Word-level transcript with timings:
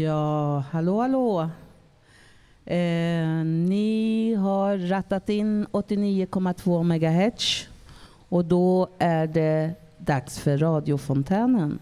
Ja, 0.00 0.64
hallå 0.70 1.00
hallå. 1.00 1.50
Eh, 2.64 3.44
ni 3.44 4.34
har 4.34 4.78
rattat 4.78 5.28
in 5.28 5.66
89,2 5.66 6.82
MHz 6.82 7.68
och 8.28 8.44
då 8.44 8.88
är 8.98 9.26
det 9.26 9.74
dags 9.98 10.38
för 10.38 10.58
radiofontänen. 10.58 11.78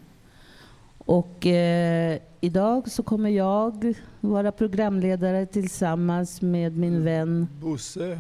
Och 0.99 1.47
eh, 1.47 2.19
idag 2.41 2.91
så 2.91 3.03
kommer 3.03 3.31
jag 3.31 3.95
vara 4.21 4.53
programledare 4.53 5.47
tillsammans 5.47 6.43
med 6.43 6.77
min 6.77 7.05
vän 7.05 7.49
Bosse. 7.61 8.19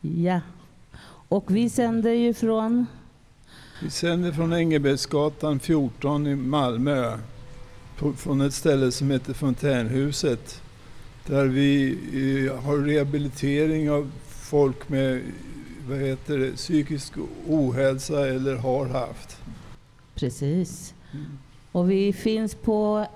Ja. 0.00 0.40
Och 1.28 1.56
vi 1.56 1.70
sänder 1.70 2.12
ju 2.12 2.34
från 2.34 2.86
Vi 3.82 3.90
sänder 3.90 4.32
från 4.32 4.52
Engelbrektsgatan 4.52 5.60
14 5.60 6.26
i 6.26 6.34
Malmö. 6.34 7.18
På, 7.98 8.12
från 8.12 8.40
ett 8.40 8.54
ställe 8.54 8.92
som 8.92 9.10
heter 9.10 9.34
Fontänhuset. 9.34 10.62
Där 11.26 11.44
vi 11.44 11.98
eh, 12.46 12.64
har 12.64 12.76
rehabilitering 12.76 13.90
av 13.90 14.10
folk 14.28 14.88
med 14.88 15.22
vad 15.88 15.98
heter 15.98 16.38
det, 16.38 16.56
psykisk 16.56 17.12
ohälsa 17.46 18.28
eller 18.28 18.56
har 18.56 18.86
haft. 18.86 19.36
Precis. 20.14 20.94
Och 21.72 21.90
vi 21.90 22.12
finns 22.12 22.54
på 22.54 23.06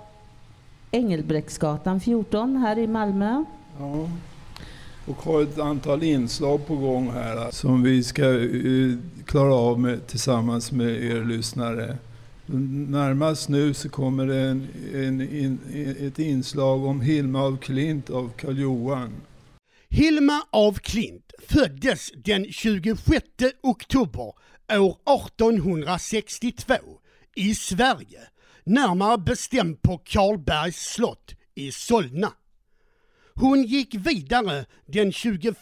Engelbrektsgatan 0.90 2.00
14 2.00 2.56
här 2.56 2.78
i 2.78 2.86
Malmö. 2.86 3.44
Ja. 3.78 4.08
Och 5.06 5.16
har 5.16 5.42
ett 5.42 5.58
antal 5.58 6.02
inslag 6.02 6.66
på 6.66 6.76
gång 6.76 7.10
här 7.10 7.50
som 7.50 7.82
vi 7.82 8.04
ska 8.04 8.40
eh, 8.40 8.96
klara 9.26 9.54
av 9.54 9.80
med, 9.80 10.06
tillsammans 10.06 10.72
med 10.72 11.04
er 11.04 11.24
lyssnare. 11.24 11.98
Närmast 12.52 13.48
nu 13.48 13.74
så 13.74 13.88
kommer 13.88 14.26
det 14.26 14.36
en, 14.36 14.68
en, 14.94 15.20
in, 15.36 15.58
ett 16.00 16.18
inslag 16.18 16.84
om 16.84 17.00
Hilma 17.00 17.42
av 17.42 17.56
Klint 17.56 18.10
av 18.10 18.30
Karl 18.36 18.58
Johan. 18.58 19.12
Hilma 19.88 20.42
af 20.50 20.78
Klint 20.80 21.32
föddes 21.48 22.12
den 22.24 22.52
26 22.52 23.24
oktober 23.62 24.32
år 24.72 24.96
1862 25.28 26.74
i 27.36 27.54
Sverige, 27.54 28.20
närmare 28.64 29.18
bestämt 29.18 29.82
på 29.82 29.98
Karlbergs 29.98 30.92
slott 30.94 31.34
i 31.54 31.72
Solna. 31.72 32.32
Hon 33.34 33.62
gick 33.62 33.94
vidare 33.94 34.64
den 34.86 35.12
21 35.12 35.56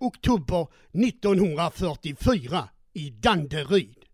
oktober 0.00 0.68
1944 0.92 2.68
i 2.94 3.10
Danderyd. 3.10 4.05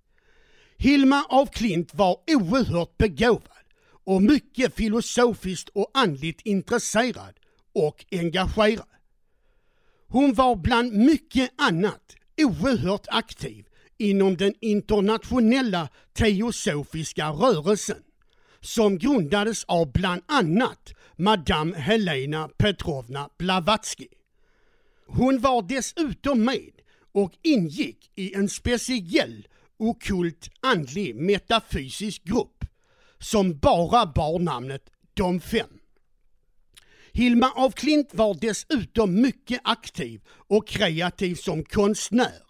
Hilma 0.83 1.23
af 1.31 1.51
Klint 1.51 1.95
var 1.95 2.17
oerhört 2.31 2.99
begåvad 2.99 3.67
och 4.07 4.23
mycket 4.23 4.75
filosofiskt 4.75 5.69
och 5.69 5.91
andligt 5.95 6.41
intresserad 6.45 7.35
och 7.75 8.05
engagerad. 8.11 8.87
Hon 10.09 10.35
var 10.35 10.57
bland 10.57 10.93
mycket 10.93 11.51
annat 11.59 12.17
oerhört 12.37 13.07
aktiv 13.09 13.65
inom 13.99 14.37
den 14.37 14.55
internationella 14.61 15.89
teosofiska 16.13 17.29
rörelsen 17.29 18.03
som 18.61 18.99
grundades 18.99 19.65
av 19.65 19.93
bland 19.93 20.23
annat 20.29 20.93
Madame 21.17 21.77
Helena 21.77 22.49
Petrovna 22.59 23.29
Blavatsky. 23.39 24.09
Hon 25.07 25.41
var 25.41 25.63
dessutom 25.63 26.45
med 26.45 26.73
och 27.13 27.33
ingick 27.43 28.11
i 28.15 28.35
en 28.35 28.49
speciell 28.49 29.47
okult 29.83 30.51
andlig 30.63 31.17
metafysisk 31.17 32.25
grupp 32.25 32.65
som 33.19 33.59
bara 33.59 34.07
bar 34.07 34.39
namnet 34.39 34.91
De 35.15 35.41
fem. 35.41 35.79
Hilma 37.13 37.47
af 37.57 37.75
Klint 37.75 38.15
var 38.15 38.35
dessutom 38.41 39.21
mycket 39.21 39.61
aktiv 39.65 40.21
och 40.48 40.69
kreativ 40.69 41.35
som 41.35 41.65
konstnär 41.65 42.42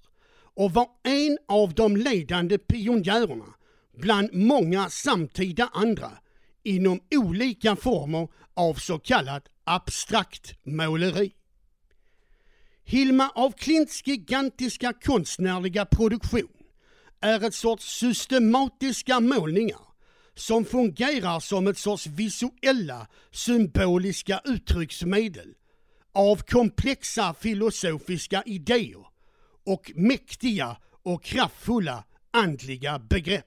och 0.57 0.73
var 0.73 0.89
en 1.05 1.39
av 1.49 1.75
de 1.75 1.97
ledande 1.97 2.59
pionjärerna 2.59 3.55
bland 3.99 4.35
många 4.35 4.91
samtida 4.91 5.71
andra 5.73 6.11
inom 6.65 7.01
olika 7.15 7.77
former 7.77 8.29
av 8.55 8.75
så 8.75 8.99
kallat 8.99 9.49
abstrakt 9.65 10.55
måleri. 10.65 11.33
Hilma 12.85 13.31
af 13.35 13.53
Klints 13.57 14.03
gigantiska 14.07 14.93
konstnärliga 14.93 15.85
produktion 15.85 16.62
är 17.23 17.45
ett 17.45 17.55
sorts 17.55 17.99
systematiska 17.99 19.21
målningar 19.21 19.81
som 20.35 20.65
fungerar 20.65 21.41
som 21.41 21.67
ett 21.67 21.79
sorts 21.79 22.07
visuella 22.07 23.07
symboliska 23.31 24.41
uttrycksmedel 24.45 25.55
av 26.15 26.37
komplexa 26.37 27.35
filosofiska 27.35 28.43
idéer 28.47 29.07
och 29.67 29.93
mäktiga 29.95 30.77
och 31.03 31.25
kraftfulla 31.25 32.05
andliga 32.31 32.99
begrepp. 32.99 33.47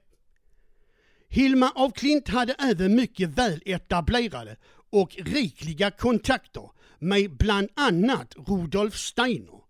Hilma 1.28 1.72
af 1.74 1.92
Klint 1.94 2.28
hade 2.28 2.52
även 2.52 2.94
mycket 2.94 3.28
väl 3.28 3.62
etablerade 3.66 4.56
och 4.90 5.16
rikliga 5.18 5.90
kontakter 5.90 6.70
med 6.98 7.36
bland 7.36 7.68
annat 7.76 8.34
Rudolf 8.48 8.96
Steiner, 8.96 9.60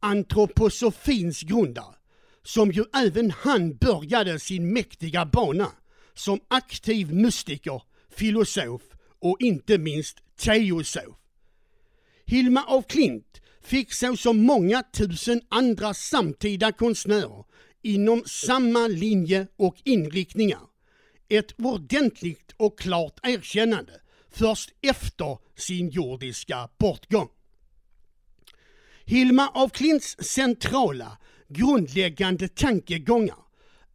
antroposofins 0.00 1.42
grundare, 1.42 1.94
som 2.42 2.70
ju 2.70 2.84
även 2.94 3.30
han 3.30 3.76
började 3.76 4.38
sin 4.38 4.72
mäktiga 4.72 5.26
bana 5.26 5.72
som 6.14 6.40
aktiv 6.48 7.14
mystiker, 7.14 7.82
filosof 8.10 8.82
och 9.20 9.36
inte 9.40 9.78
minst 9.78 10.16
teosof. 10.36 11.16
Hilma 12.26 12.64
af 12.68 12.86
Klint 12.88 13.40
fick 13.62 13.92
så 13.92 14.16
som 14.16 14.38
många 14.38 14.82
tusen 14.82 15.40
andra 15.48 15.94
samtida 15.94 16.72
konstnärer 16.72 17.44
inom 17.82 18.22
samma 18.26 18.86
linje 18.86 19.46
och 19.56 19.76
inriktningar 19.84 20.60
ett 21.38 21.54
ordentligt 21.58 22.54
och 22.56 22.78
klart 22.78 23.18
erkännande 23.22 24.00
först 24.30 24.70
efter 24.82 25.38
sin 25.56 25.90
jordiska 25.90 26.68
bortgång. 26.78 27.28
Hilma 29.04 29.48
af 29.54 29.72
Klints 29.72 30.16
centrala, 30.20 31.18
grundläggande 31.52 32.48
tankegångar 32.48 33.38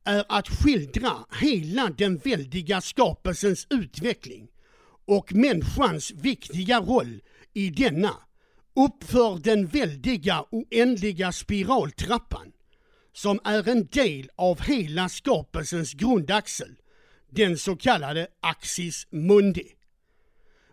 är 0.06 0.26
att 0.30 0.48
skildra 0.48 1.14
hela 1.42 1.90
den 1.90 2.18
väldiga 2.18 2.82
skapelsens 2.82 3.68
utveckling 3.70 4.48
och 5.06 5.34
människans 5.34 6.12
viktiga 6.12 6.80
roll 6.80 7.22
i 7.54 7.70
denna 7.70 8.16
uppför 8.76 9.40
den 9.44 9.68
väldiga 9.68 10.46
oändliga 10.52 11.32
spiraltrappan 11.32 12.52
som 13.14 13.40
är 13.44 13.70
en 13.70 13.86
del 13.86 14.30
av 14.36 14.62
hela 14.62 15.10
skapelsens 15.10 15.94
grundaxel, 15.94 16.76
den 17.30 17.58
så 17.58 17.76
kallade 17.76 18.28
axis 18.40 19.08
mundi. 19.12 19.74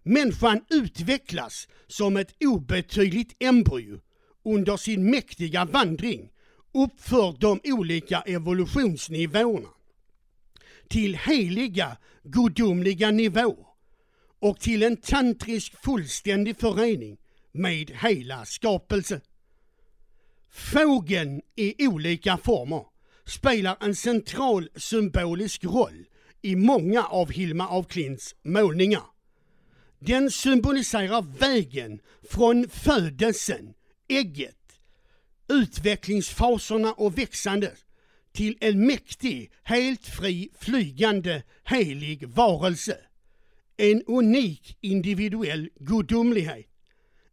Människan 0.03 0.65
utvecklas 0.71 1.69
som 1.87 2.17
ett 2.17 2.35
obetydligt 2.45 3.43
embryo 3.43 4.01
under 4.45 4.77
sin 4.77 5.11
mäktiga 5.11 5.65
vandring 5.65 6.31
uppför 6.75 7.37
de 7.41 7.61
olika 7.65 8.21
evolutionsnivåerna 8.21 9.69
till 10.89 11.15
heliga, 11.15 11.97
gudomliga 12.23 13.11
nivåer 13.11 13.67
och 14.41 14.61
till 14.61 14.83
en 14.83 14.97
tantrisk 14.97 15.85
fullständig 15.85 16.61
förening 16.61 17.17
med 17.53 17.91
hela 17.91 18.45
skapelsen. 18.45 19.21
Fågeln 20.51 21.41
i 21.57 21.87
olika 21.89 22.37
former 22.37 22.85
spelar 23.27 23.77
en 23.81 23.95
central 23.95 24.69
symbolisk 24.77 25.65
roll 25.65 26.05
i 26.43 26.57
många 26.57 27.03
av 27.03 27.31
Hilma 27.33 27.69
af 27.69 27.89
Klints 27.89 28.35
målningar. 28.43 29.03
Den 29.99 30.31
symboliserar 30.31 31.23
vägen 31.39 32.01
från 32.31 32.69
födelsen, 32.69 33.75
ägget, 34.09 34.57
utvecklingsfaserna 35.55 36.93
och 36.93 37.19
växandet 37.19 37.85
till 38.33 38.57
en 38.61 38.87
mäktig, 38.87 39.51
helt 39.63 40.07
fri, 40.07 40.51
flygande, 40.59 41.43
helig 41.65 42.29
varelse. 42.29 42.99
En 43.77 44.03
unik 44.07 44.79
individuell 44.81 45.71
gudomlighet. 45.81 46.67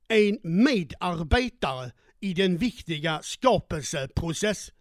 En 0.07 0.39
medarbetare 0.43 1.91
i 2.19 2.33
den 2.33 2.57
viktiga 2.57 3.19
skapelseprocess. 3.23 4.71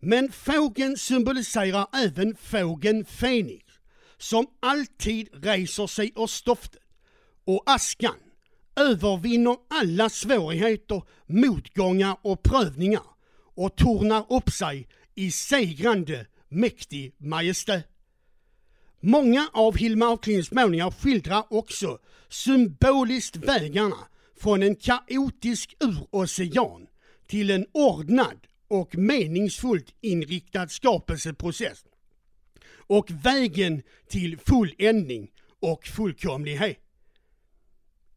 Men 0.00 0.32
fågeln 0.32 0.96
symboliserar 0.96 1.86
även 1.94 2.36
fågeln 2.36 3.04
Fenix, 3.04 3.64
som 4.18 4.46
alltid 4.60 5.44
reser 5.44 5.86
sig 5.86 6.12
ur 6.16 6.26
stoftet, 6.26 6.82
och 7.44 7.62
askan, 7.66 8.16
övervinner 8.78 9.56
alla 9.70 10.08
svårigheter, 10.08 11.02
motgångar 11.26 12.16
och 12.22 12.42
prövningar 12.42 13.02
och 13.54 13.76
tornar 13.76 14.26
upp 14.32 14.50
sig 14.50 14.88
i 15.14 15.30
segrande 15.30 16.26
mäktig 16.48 17.14
majestät. 17.18 17.86
Många 19.00 19.48
av 19.52 19.76
Hilma 19.76 20.06
af 20.06 20.20
Klints 20.20 20.50
målningar 20.52 20.90
skildrar 20.90 21.44
också 21.50 21.98
symboliskt 22.28 23.36
vägarna 23.36 23.96
från 24.40 24.62
en 24.62 24.76
kaotisk 24.76 25.76
urocean 25.80 26.86
till 27.26 27.50
en 27.50 27.66
ordnad 27.72 28.46
och 28.68 28.98
meningsfullt 28.98 29.94
inriktad 30.00 30.68
skapelseprocess 30.68 31.84
och 32.86 33.10
vägen 33.10 33.82
till 34.08 34.38
fulländning 34.38 35.30
och 35.60 35.86
fullkomlighet. 35.86 36.87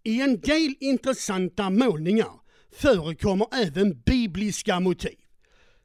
I 0.03 0.21
en 0.21 0.39
del 0.39 0.75
intressanta 0.79 1.69
målningar 1.69 2.39
förekommer 2.71 3.47
även 3.53 4.01
bibliska 4.01 4.79
motiv. 4.79 5.17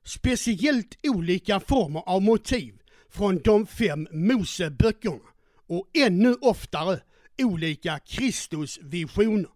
Speciellt 0.05 0.99
olika 1.03 1.61
former 1.61 2.03
av 2.07 2.23
motiv 2.23 2.75
från 3.11 3.39
de 3.39 3.67
fem 3.67 4.09
Moseböckerna 4.13 5.29
och 5.69 5.91
ännu 5.95 6.35
oftare 6.35 7.01
olika 7.39 7.99
Kristusvisioner. 7.99 9.51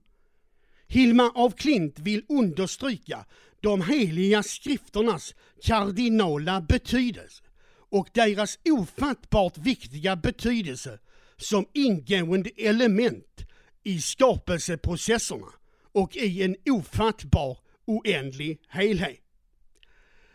Hilma 0.88 1.32
af 1.34 1.54
Klint 1.56 1.98
vill 1.98 2.24
understryka 2.28 3.24
de 3.60 3.82
heliga 3.82 4.42
skrifternas 4.42 5.34
kardinala 5.62 6.60
betydelse 6.60 7.42
och 7.90 8.08
deras 8.14 8.58
ofattbart 8.70 9.58
viktiga 9.58 10.16
betydelse 10.16 10.98
som 11.36 11.66
ingående 11.72 12.50
element 12.56 13.46
i 13.84 14.00
skapelseprocesserna 14.00 15.46
och 15.92 16.16
i 16.16 16.42
en 16.42 16.56
ofattbar 16.70 17.58
oändlig 17.86 18.60
helhet. 18.68 19.20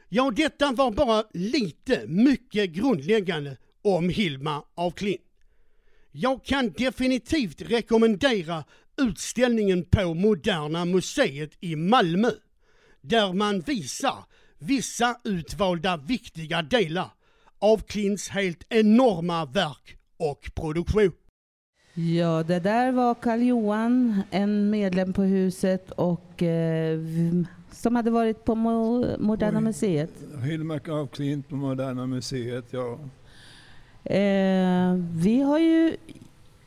Ja, 0.09 0.31
detta 0.35 0.71
var 0.71 0.91
bara 0.91 1.23
lite 1.33 2.07
mycket 2.07 2.69
grundläggande 2.69 3.57
om 3.81 4.09
Hilma 4.09 4.63
af 4.75 4.95
Klint. 4.95 5.21
Jag 6.11 6.45
kan 6.45 6.71
definitivt 6.71 7.61
rekommendera 7.61 8.63
utställningen 8.97 9.85
på 9.85 10.13
Moderna 10.13 10.85
Museet 10.85 11.51
i 11.59 11.75
Malmö 11.75 12.31
där 13.01 13.33
man 13.33 13.59
visar 13.59 14.25
vissa 14.59 15.19
utvalda 15.23 15.97
viktiga 15.97 16.61
delar 16.61 17.09
av 17.59 17.77
Klints 17.77 18.29
helt 18.29 18.63
enorma 18.69 19.45
verk 19.45 19.97
och 20.17 20.51
produktion. 20.55 21.11
Ja, 21.97 22.43
det 22.43 22.59
där 22.59 22.91
var 22.91 23.15
Karl 23.15 23.41
Johan, 23.41 24.21
en 24.31 24.69
medlem 24.69 25.13
på 25.13 25.23
huset 25.23 25.91
och 25.91 26.43
eh, 26.43 26.99
som 27.71 27.95
hade 27.95 28.11
varit 28.11 28.45
på 28.45 28.55
Mo 28.55 29.05
Moderna 29.19 29.57
Oj. 29.57 29.63
Museet. 29.63 30.11
Hilma 30.43 30.79
Klint 31.11 31.49
på 31.49 31.55
Moderna 31.55 32.07
Museet, 32.07 32.65
ja. 32.71 32.99
Eh, 34.03 34.93
vi 35.11 35.41
har 35.41 35.59
ju 35.59 35.95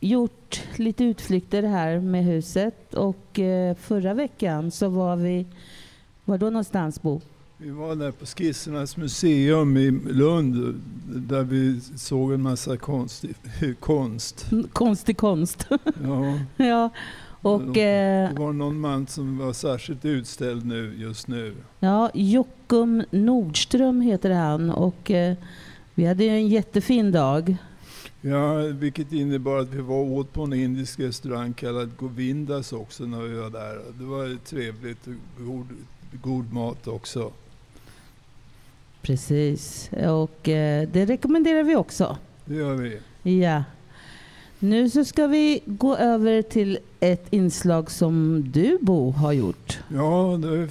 gjort 0.01 0.63
lite 0.77 1.05
utflykter 1.05 1.63
här 1.63 2.01
med 2.01 2.25
huset 2.25 2.95
och 2.95 3.39
eh, 3.39 3.75
förra 3.75 4.15
veckan 4.15 4.71
så 4.71 4.89
var 4.89 5.17
vi, 5.17 5.47
var 6.25 6.39
då 6.39 6.47
någonstans 6.47 7.03
Bo? 7.03 7.21
Vi 7.61 7.71
var 7.71 7.95
där 7.95 8.11
på 8.11 8.27
Skissernas 8.27 8.97
museum 8.97 9.77
i 9.77 9.91
Lund 9.91 10.81
där 11.07 11.43
vi 11.43 11.81
såg 11.81 12.33
en 12.33 12.43
massa 12.43 12.77
konst. 12.77 13.25
konst. 13.81 14.47
Konstig 14.73 15.17
konst. 15.17 15.67
Ja, 16.03 16.39
ja, 16.57 16.91
och 17.43 17.77
eh, 17.77 18.31
det 18.33 18.41
var 18.41 18.53
någon 18.53 18.81
man 18.81 19.07
som 19.07 19.39
var 19.39 19.53
särskilt 19.53 20.05
utställd 20.05 20.67
nu 20.67 20.95
just 20.99 21.29
nu. 21.29 21.55
ja, 21.81 22.11
Jockum 22.15 23.03
Nordström 23.11 24.01
heter 24.01 24.31
han 24.31 24.71
och 24.71 25.11
eh, 25.11 25.37
vi 25.95 26.07
hade 26.07 26.25
en 26.25 26.49
jättefin 26.49 27.13
dag. 27.13 27.57
Ja, 28.21 28.55
vilket 28.55 29.13
innebar 29.13 29.59
att 29.59 29.69
vi 29.69 29.81
var 29.81 30.01
åt 30.01 30.33
på 30.33 30.43
en 30.43 30.53
indisk 30.53 31.01
restaurang 31.01 31.53
kallad 31.53 31.91
Govindas 31.97 32.73
också 32.73 33.05
när 33.05 33.23
vi 33.23 33.39
var 33.39 33.51
där. 33.51 33.81
Det 33.99 34.05
var 34.05 34.45
trevligt 34.45 35.07
och 35.07 35.45
god, 35.45 35.67
god 36.23 36.53
mat 36.53 36.89
också. 36.89 37.33
Precis, 39.09 39.91
och 39.93 40.49
eh, 40.49 40.89
det 40.93 41.07
rekommenderar 41.07 41.63
vi 41.63 41.77
också. 41.77 42.17
Det 42.45 42.55
gör 42.55 42.75
vi. 42.75 43.01
Ja. 43.43 43.65
Nu 44.59 44.91
så 44.91 45.05
ska 45.05 45.27
vi 45.27 45.61
gå 45.67 45.97
över 45.97 46.43
till 46.43 46.79
ett 47.01 47.33
inslag 47.33 47.91
som 47.91 48.45
du 48.53 48.79
Bo 48.81 49.11
har 49.11 49.33
gjort. 49.33 49.79
Ja, 49.95 50.39
det, 50.43 50.69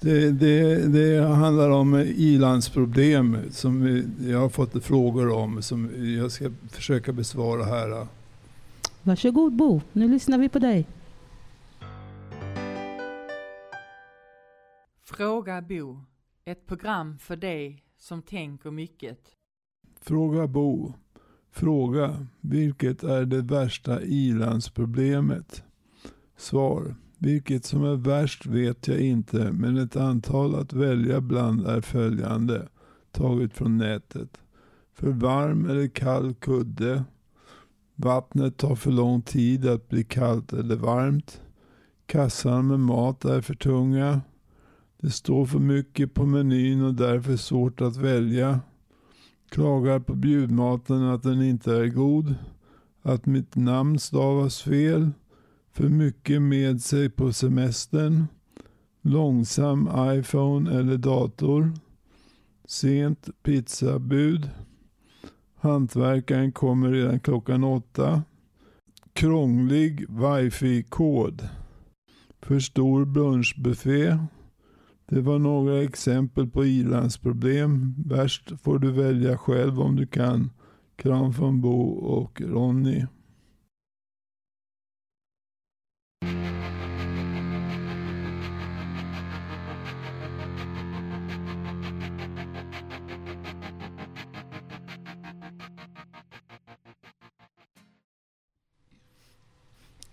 det, 0.00 0.30
det, 0.30 0.86
det 0.86 1.26
handlar 1.26 1.70
om 1.70 1.94
ilandsproblem 2.16 3.38
som 3.50 4.02
jag 4.28 4.38
har 4.38 4.48
fått 4.48 4.84
frågor 4.84 5.32
om 5.32 5.62
som 5.62 5.90
jag 6.20 6.32
ska 6.32 6.50
försöka 6.70 7.12
besvara 7.12 7.64
här. 7.64 8.06
Varsågod 9.02 9.52
Bo, 9.52 9.80
nu 9.92 10.08
lyssnar 10.08 10.38
vi 10.38 10.48
på 10.48 10.58
dig. 10.58 10.86
Fråga 15.04 15.62
Bo. 15.62 16.09
Ett 16.44 16.66
program 16.66 17.18
för 17.18 17.36
dig 17.36 17.84
som 17.98 18.22
tänker 18.22 18.70
mycket. 18.70 19.18
Fråga 20.00 20.46
Bo. 20.46 20.94
Fråga. 21.50 22.26
Vilket 22.40 23.02
är 23.02 23.24
det 23.24 23.42
värsta 23.42 24.02
ilandsproblemet? 24.02 25.64
Svar. 26.36 26.94
Vilket 27.18 27.64
som 27.64 27.84
är 27.84 27.96
värst 27.96 28.46
vet 28.46 28.88
jag 28.88 29.00
inte, 29.00 29.52
men 29.52 29.76
ett 29.76 29.96
antal 29.96 30.54
att 30.54 30.72
välja 30.72 31.20
bland 31.20 31.66
är 31.66 31.80
följande. 31.80 32.68
Taget 33.12 33.52
från 33.52 33.78
nätet. 33.78 34.40
För 34.94 35.10
varm 35.10 35.70
eller 35.70 35.88
kall 35.88 36.34
kudde. 36.34 37.04
Vattnet 37.94 38.56
tar 38.56 38.74
för 38.74 38.90
lång 38.90 39.22
tid 39.22 39.68
att 39.68 39.88
bli 39.88 40.04
kallt 40.04 40.52
eller 40.52 40.76
varmt. 40.76 41.42
Kassan 42.06 42.66
med 42.66 42.80
mat 42.80 43.24
är 43.24 43.40
för 43.40 43.54
tunga. 43.54 44.20
Det 45.00 45.10
står 45.10 45.46
för 45.46 45.58
mycket 45.58 46.14
på 46.14 46.26
menyn 46.26 46.84
och 46.84 46.94
därför 46.94 47.36
svårt 47.36 47.80
att 47.80 47.96
välja. 47.96 48.60
Klagar 49.48 50.00
på 50.00 50.14
bjudmaten 50.14 51.02
att 51.02 51.22
den 51.22 51.42
inte 51.42 51.72
är 51.76 51.86
god. 51.86 52.34
Att 53.02 53.26
mitt 53.26 53.56
namn 53.56 53.98
stavas 53.98 54.62
fel. 54.62 55.10
För 55.72 55.88
mycket 55.88 56.42
med 56.42 56.82
sig 56.82 57.10
på 57.10 57.32
semestern. 57.32 58.26
Långsam 59.02 59.88
iPhone 59.96 60.78
eller 60.78 60.96
dator. 60.96 61.72
Sent 62.64 63.28
pizzabud. 63.42 64.50
Hantverkaren 65.54 66.52
kommer 66.52 66.90
redan 66.90 67.20
klockan 67.20 67.64
åtta. 67.64 68.22
Krånglig 69.12 70.06
wifi-kod. 70.08 71.48
För 72.42 72.58
stor 72.58 73.04
brunchbuffé. 73.04 74.18
Det 75.10 75.20
var 75.20 75.38
några 75.38 75.82
exempel 75.82 76.46
på 76.46 76.64
ilandsproblem. 76.64 77.94
Värst 78.06 78.52
får 78.62 78.78
du 78.78 78.92
välja 78.92 79.38
själv 79.38 79.80
om 79.80 79.96
du 79.96 80.06
kan. 80.06 80.50
Kram 80.96 81.32
från 81.32 81.60
Bo 81.60 81.82
och 81.90 82.40
Ronny. 82.40 83.06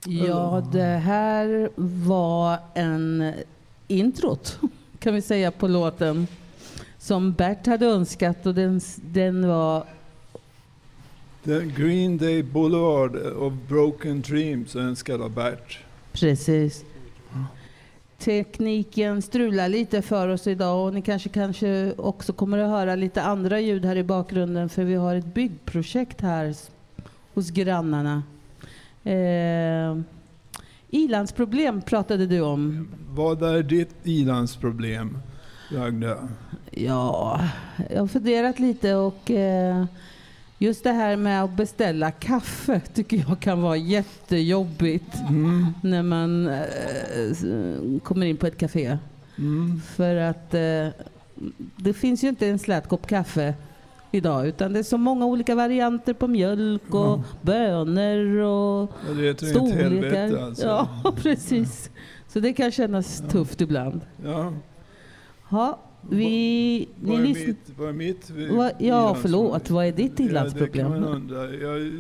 Ja, 0.06 0.68
det 0.72 0.82
här 0.84 1.70
var 1.76 2.60
en 2.76 3.34
introt 3.88 4.60
kan 5.08 5.16
vi 5.16 5.22
säga 5.22 5.52
på 5.52 5.68
låten 5.68 6.28
som 6.98 7.34
Bert 7.34 7.68
hade 7.68 7.86
önskat 7.86 8.46
och 8.46 8.54
den, 8.54 8.82
den 8.96 9.48
var 9.48 9.84
The 11.44 11.60
Green 11.60 12.18
Day 12.18 12.44
Boulevard 12.44 13.16
of 13.16 13.54
Broken 13.68 14.22
Dreams 14.22 14.76
önskad 14.76 15.22
av 15.22 15.32
Bert. 15.32 15.80
precis. 16.12 16.86
Tekniken 18.18 19.22
strular 19.22 19.70
lite 19.70 20.02
för 20.02 20.28
oss 20.28 20.48
idag 20.48 20.88
och 20.88 20.94
ni 20.94 21.02
kanske, 21.02 21.30
kanske 21.30 21.94
också 21.98 22.34
kommer 22.34 22.58
att 22.58 22.70
höra 22.70 22.96
lite 22.96 23.22
andra 23.22 23.60
ljud 23.60 23.86
här 23.86 23.96
i 23.96 24.04
bakgrunden 24.04 24.70
för 24.70 24.84
vi 24.84 24.96
har 24.96 25.16
ett 25.16 25.34
byggprojekt 25.34 26.22
här 26.22 26.56
hos 27.34 27.50
grannarna. 27.50 28.24
Eh, 29.04 29.98
ilandsproblem 30.90 31.82
pratade 31.82 32.26
du 32.28 32.42
om. 32.42 32.88
Vad 33.10 33.44
är 33.44 33.64
ditt 33.64 33.96
ilandsproblem, 34.04 35.18
Ragda? 35.72 36.18
Ja, 36.72 37.42
jag 37.90 38.00
har 38.00 38.08
funderat 38.08 38.60
lite 38.60 38.96
och 38.96 39.32
eh, 39.32 39.86
just 40.58 40.84
det 40.84 40.92
här 40.92 41.16
med 41.16 41.44
att 41.44 41.52
beställa 41.58 42.12
kaffe 42.12 42.80
tycker 42.94 43.26
jag 43.28 43.40
kan 43.40 43.62
vara 43.62 43.78
jättejobbigt 43.78 45.16
Mm, 45.30 45.66
när 45.84 46.04
man 46.04 46.48
eh, 46.48 48.00
kommer 48.04 48.26
in 48.26 48.38
på 48.38 48.48
ett 48.48 48.58
café. 48.58 48.98
mm. 49.38 49.82
För 49.96 50.16
att 50.16 50.54
eh, 50.54 50.88
det 51.76 51.94
finns 51.94 52.24
ju 52.24 52.28
inte 52.30 52.48
en 52.48 52.60
slät 52.60 52.88
kopp 52.90 53.08
kaffe 53.08 53.54
idag. 54.12 54.48
Utan 54.48 54.74
det 54.74 54.80
är 54.80 54.84
så 54.84 54.98
många 54.98 55.26
olika 55.26 55.56
varianter 55.56 56.14
på 56.14 56.28
mjölk 56.28 56.82
och 56.94 56.96
Ja. 57.00 57.24
bönor 57.42 58.38
och 58.38 58.92
Ja, 59.08 59.14
det 59.14 59.28
är 59.28 59.34
rent 59.34 59.42
helvete 59.42 59.46
storlekar. 60.26 60.44
alltså. 60.46 60.66
Ja, 60.66 60.88
precis. 61.22 61.90
Så 62.28 62.40
det 62.40 62.54
kan 62.54 62.72
kännas 62.72 63.24
tufft 63.30 63.62
ibland. 63.62 64.02
Ja. 64.26 64.54
Ja, 65.50 65.80
vi... 66.10 66.26
Ni 67.02 67.12
Vad 67.12 67.20
är 67.20 67.24
mitt, 67.24 67.58
vad 67.78 67.90
är 67.90 67.94
mitt 67.94 68.32
Vad- 68.52 68.72
ja, 68.80 69.16
förlåt. 69.22 69.70
Vad 69.70 69.86
är 69.86 69.92
ditt 69.92 70.20
i-landsproblem? 70.20 70.86
Ja, 70.86 70.94
det 70.94 71.00
kan 71.00 71.02
man 71.02 71.14
undra. 71.16 71.54
Jag 71.54 71.92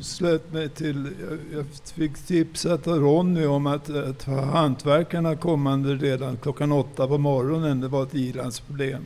slöt 0.00 0.52
mig 0.52 0.68
till... 0.68 1.08
Jag, 1.30 1.38
jag 1.58 1.66
fick 1.94 2.16
tipsat 2.26 2.86
av 2.86 2.94
Ronny 2.98 3.46
om 3.46 3.66
att, 3.66 3.90
att 3.96 4.22
ha 4.24 4.40
hantverkarna 4.44 5.36
kommande 5.36 5.94
redan 5.94 6.36
klockan 6.36 6.72
åtta 6.72 7.06
på 7.06 7.18
morgonen. 7.18 7.80
Det 7.80 7.88
var 7.88 8.02
ett 8.02 8.14
i-landsproblem. 8.14 9.04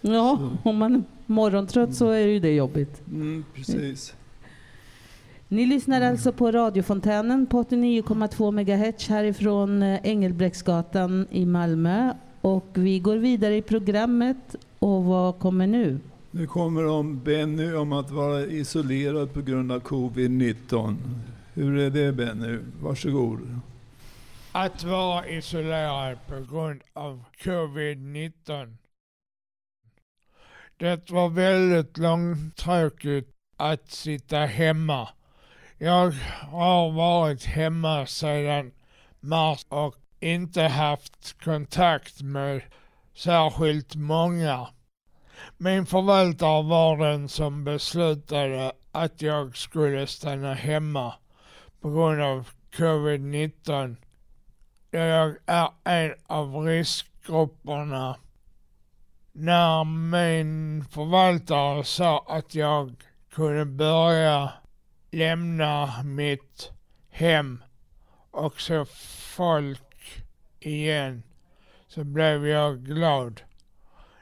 Ja, 0.00 0.38
Så. 0.62 0.68
om 0.70 0.76
man 0.76 1.04
morgontrött 1.26 1.94
så 1.94 2.10
är 2.10 2.26
ju 2.26 2.40
det 2.40 2.54
jobbigt. 2.54 3.02
Mm, 3.10 3.44
precis. 3.54 4.14
Ni 5.48 5.66
lyssnar 5.66 6.00
alltså 6.00 6.32
på 6.32 6.50
radiofontänen 6.50 7.46
på 7.46 7.62
89,2 7.62 8.52
MHz 8.52 9.08
härifrån 9.08 9.82
Engelbrektsgatan 9.82 11.26
i 11.30 11.46
Malmö. 11.46 12.12
Och 12.40 12.66
vi 12.74 12.98
går 12.98 13.16
vidare 13.16 13.56
i 13.56 13.62
programmet. 13.62 14.56
Och 14.78 15.04
vad 15.04 15.38
kommer 15.38 15.66
nu? 15.66 15.98
Nu 16.30 16.46
kommer 16.46 16.86
om 16.86 17.20
Benny 17.24 17.72
om 17.72 17.92
att 17.92 18.10
vara 18.10 18.40
isolerad 18.40 19.32
på 19.32 19.40
grund 19.40 19.72
av 19.72 19.80
covid-19. 19.80 20.96
Hur 21.54 21.78
är 21.78 21.90
det 21.90 22.12
Benny? 22.12 22.58
Varsågod. 22.82 23.60
Att 24.52 24.84
vara 24.84 25.28
isolerad 25.28 26.18
på 26.28 26.34
grund 26.34 26.80
av 26.92 27.24
covid-19. 27.42 28.76
Det 30.82 31.10
var 31.10 31.28
väldigt 31.28 31.98
långtråkigt 31.98 33.30
att 33.56 33.90
sitta 33.90 34.38
hemma. 34.38 35.08
Jag 35.78 36.12
har 36.50 36.92
varit 36.92 37.44
hemma 37.44 38.06
sedan 38.06 38.72
mars 39.20 39.66
och 39.68 39.94
inte 40.20 40.62
haft 40.62 41.42
kontakt 41.44 42.22
med 42.22 42.62
särskilt 43.14 43.94
många. 43.94 44.68
Min 45.56 45.86
förvaltare 45.86 46.62
var 46.62 46.96
den 46.96 47.28
som 47.28 47.64
beslutade 47.64 48.72
att 48.92 49.22
jag 49.22 49.56
skulle 49.56 50.06
stanna 50.06 50.54
hemma 50.54 51.14
på 51.80 51.90
grund 51.90 52.22
av 52.22 52.48
covid-19 52.76 53.96
jag 54.90 55.36
är 55.46 55.68
en 55.84 56.14
av 56.26 56.56
riskgrupperna. 56.56 58.16
När 59.34 59.84
min 59.84 60.84
förvaltare 60.84 61.84
sa 61.84 62.24
att 62.28 62.54
jag 62.54 62.94
kunde 63.34 63.64
börja 63.64 64.52
lämna 65.10 66.02
mitt 66.02 66.72
hem 67.10 67.62
och 68.30 68.60
se 68.60 68.84
folk 69.36 70.22
igen 70.60 71.22
så 71.88 72.04
blev 72.04 72.46
jag 72.46 72.84
glad. 72.84 73.40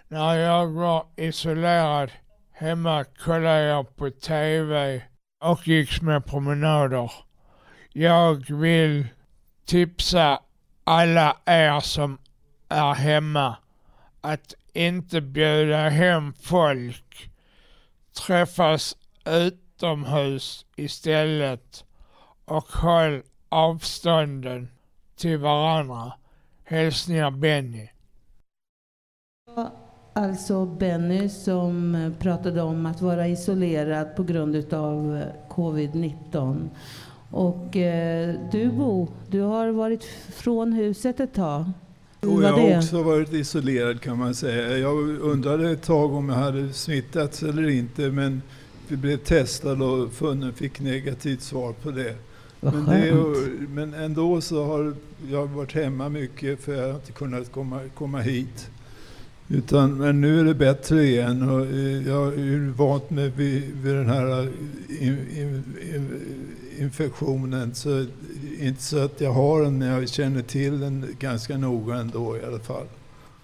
När 0.08 0.34
jag 0.34 0.66
var 0.66 1.06
isolerad 1.16 2.10
hemma 2.52 3.04
kollade 3.04 3.62
jag 3.62 3.96
på 3.96 4.10
TV 4.10 5.02
och 5.40 5.68
gick 5.68 5.92
små 5.92 6.20
promenader. 6.20 7.12
Jag 7.92 8.54
vill 8.54 9.06
tipsa 9.64 10.40
alla 10.84 11.36
er 11.46 11.80
som 11.80 12.18
är 12.68 12.94
hemma 12.94 13.56
att 14.20 14.54
inte 14.72 15.20
bjuda 15.20 15.88
hem 15.88 16.32
folk. 16.32 17.30
Träffas 18.26 18.96
utomhus 19.24 20.66
istället 20.76 21.84
och 22.44 22.72
håll 22.72 23.22
avstånden 23.48 24.68
till 25.16 25.38
varandra. 25.38 26.12
Hälsningar 26.64 27.30
Benny. 27.30 27.88
Alltså 30.12 30.66
Benny 30.66 31.28
som 31.28 32.14
pratade 32.18 32.62
om 32.62 32.86
att 32.86 33.00
vara 33.00 33.28
isolerad 33.28 34.16
på 34.16 34.22
grund 34.22 34.56
utav 34.56 35.16
eh, 35.16 35.50
covid-19. 35.50 36.68
Och 37.30 37.76
eh, 37.76 38.34
du 38.52 38.72
Bo, 38.72 39.08
du 39.28 39.40
har 39.40 39.68
varit 39.68 40.04
från 40.34 40.72
huset 40.72 41.20
ett 41.20 41.34
tag. 41.34 41.64
Och 42.20 42.42
jag 42.42 42.52
har 42.52 42.76
också 42.76 43.02
varit 43.02 43.32
isolerad 43.32 44.00
kan 44.00 44.18
man 44.18 44.34
säga. 44.34 44.78
Jag 44.78 45.08
undrade 45.20 45.70
ett 45.70 45.82
tag 45.82 46.14
om 46.14 46.28
jag 46.28 46.36
hade 46.36 46.72
smittats 46.72 47.42
eller 47.42 47.68
inte 47.68 48.10
men 48.10 48.42
vi 48.88 48.96
blev 48.96 49.16
testade 49.16 49.84
och 49.84 50.12
funnen 50.12 50.52
fick 50.52 50.80
negativt 50.80 51.42
svar 51.42 51.72
på 51.72 51.90
det. 51.90 52.14
Men, 52.60 52.84
det 52.84 53.08
är, 53.08 53.68
men 53.68 53.94
ändå 53.94 54.40
så 54.40 54.64
har 54.64 54.94
jag 55.30 55.46
varit 55.46 55.72
hemma 55.72 56.08
mycket 56.08 56.60
för 56.60 56.74
jag 56.74 56.86
har 56.86 56.94
inte 56.94 57.12
kunnat 57.12 57.52
komma, 57.52 57.80
komma 57.94 58.20
hit. 58.20 58.70
Utan, 59.48 59.94
men 59.94 60.20
nu 60.20 60.40
är 60.40 60.44
det 60.44 60.54
bättre 60.54 61.04
igen 61.04 61.50
och 61.50 61.66
eh, 61.66 62.08
jag 62.08 62.34
är 62.34 62.72
vant 62.72 63.10
med 63.10 63.32
vid, 63.36 63.62
vid 63.82 63.94
den 63.94 64.08
här 64.08 64.40
eh, 64.40 64.48
in, 65.02 65.18
in, 65.36 65.64
in, 65.94 66.20
infektionen. 66.80 67.74
Så 67.74 68.06
inte 68.60 68.82
så 68.82 68.98
att 69.04 69.20
jag 69.20 69.32
har 69.32 69.62
den 69.62 69.78
men 69.78 69.88
jag 69.88 70.08
känner 70.08 70.42
till 70.42 70.80
den 70.80 71.06
ganska 71.18 71.58
noga 71.58 71.94
ändå 71.96 72.36
i 72.36 72.44
alla 72.44 72.58
fall. 72.58 72.86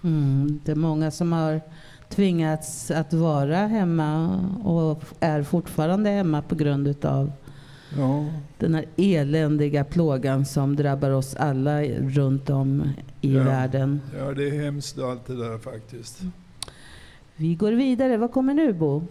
Mm, 0.03 0.59
det 0.65 0.71
är 0.71 0.75
många 0.75 1.11
som 1.11 1.31
har 1.31 1.61
tvingats 2.09 2.91
att 2.91 3.13
vara 3.13 3.57
hemma 3.57 4.39
och 4.63 5.03
är 5.19 5.43
fortfarande 5.43 6.09
hemma 6.09 6.41
på 6.41 6.55
grund 6.55 6.87
utav 6.87 7.31
Ja, 7.97 8.25
den 8.57 8.73
här 8.75 8.85
eländiga 8.97 9.83
plågan 9.83 10.45
som 10.45 10.75
drabbar 10.75 11.09
oss 11.11 11.35
alla 11.35 11.83
runt 11.83 12.49
om 12.49 12.83
i 13.21 13.33
Ja. 13.33 13.43
världen. 13.43 14.01
ja 14.19 14.33
det 14.33 14.47
är 14.49 14.63
hemskt 14.63 14.99
allt 14.99 15.25
det 15.27 15.35
där 15.35 15.57
faktiskt. 15.57 16.21
Vi 17.35 17.55
går 17.55 17.71
vidare. 17.71 18.17
Vad 18.17 18.31
kommer 18.31 18.53
nu 18.53 18.73
Bo? 18.73 19.03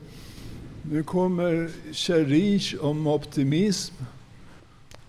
Nu 0.82 1.02
kommer 1.02 1.70
Cherish 1.92 2.74
om 2.80 3.06
optimism. 3.06 3.94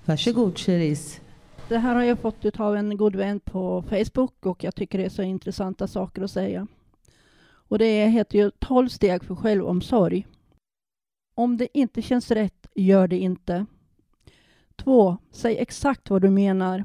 Varsågod 0.08 0.58
Cherise. 0.58 1.22
Det 1.68 1.78
här 1.78 1.96
har 1.96 2.04
jag 2.04 2.20
fått 2.20 2.60
av 2.60 2.76
en 2.76 2.98
god 2.98 3.16
vän 3.16 3.40
på 3.40 3.82
Facebook 3.82 4.46
och 4.46 4.64
jag 4.64 4.76
tycker 4.76 4.98
det 4.98 5.06
är 5.06 5.10
så 5.10 5.22
intressanta 5.22 5.88
saker 5.88 6.22
att 6.22 6.32
säga. 6.32 6.68
Och 7.48 7.80
det 7.80 8.08
heter 8.08 8.38
ju 8.38 8.52
12 8.60 8.88
steg 8.90 9.24
för 9.24 9.36
självomsorg. 9.36 10.28
Om 11.36 11.58
det 11.58 11.78
inte 11.78 12.02
känns 12.02 12.32
rätt, 12.32 12.68
gör 12.76 13.08
det 13.08 13.18
inte. 13.18 13.66
2. 14.76 15.18
Säg 15.32 15.58
exakt 15.58 16.10
vad 16.10 16.22
du 16.22 16.30
menar. 16.30 16.84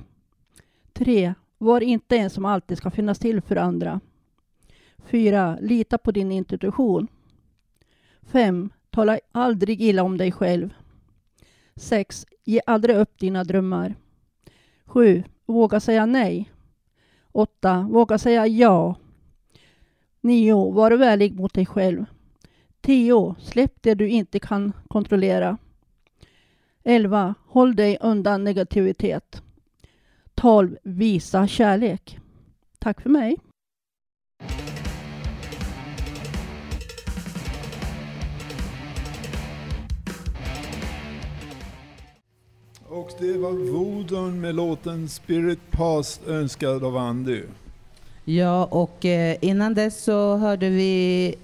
3. 0.92 1.34
Var 1.58 1.80
inte 1.80 2.16
en 2.16 2.30
som 2.30 2.44
alltid 2.44 2.78
ska 2.78 2.90
finnas 2.90 3.18
till 3.18 3.40
för 3.40 3.56
andra. 3.56 4.00
4. 5.04 5.58
Lita 5.60 5.98
på 5.98 6.10
din 6.10 6.32
intuition. 6.32 7.08
5. 8.22 8.70
Tala 8.90 9.18
aldrig 9.32 9.82
illa 9.82 10.02
om 10.02 10.18
dig 10.18 10.32
själv. 10.32 10.74
6. 11.76 12.26
Ge 12.44 12.60
aldrig 12.66 12.96
upp 12.96 13.18
dina 13.18 13.44
drömmar. 13.44 13.94
7. 14.84 15.24
Våga 15.46 15.80
säga 15.80 16.06
nej. 16.06 16.52
8. 17.32 17.88
Våga 17.90 18.18
säga 18.18 18.46
ja. 18.46 18.94
9. 20.20 20.70
Var 20.70 20.90
vänlig 20.90 21.40
mot 21.40 21.54
dig 21.54 21.66
själv. 21.66 22.04
10. 22.80 23.34
Släpp 23.38 23.82
det 23.82 23.94
du 23.94 24.08
inte 24.08 24.38
kan 24.38 24.72
kontrollera. 24.88 25.58
11. 26.84 27.34
Håll 27.46 27.76
dig 27.76 27.98
undan 28.00 28.44
negativitet. 28.44 29.42
12. 30.34 30.76
Visa 30.82 31.46
kärlek. 31.46 32.18
Tack 32.78 33.00
för 33.00 33.10
mig. 33.10 33.36
Och 42.94 43.10
det 43.18 43.38
var 43.38 43.52
Vodun 43.52 44.40
med 44.40 44.54
låten 44.54 45.08
Spirit 45.08 45.70
Past 45.70 46.28
önskad 46.28 46.84
av 46.84 46.96
Andy. 46.96 47.42
Ja, 48.24 48.64
och 48.64 49.04
eh, 49.04 49.36
innan 49.40 49.74
dess 49.74 50.04
så 50.04 50.36
hörde 50.36 50.70
vi 50.70 51.34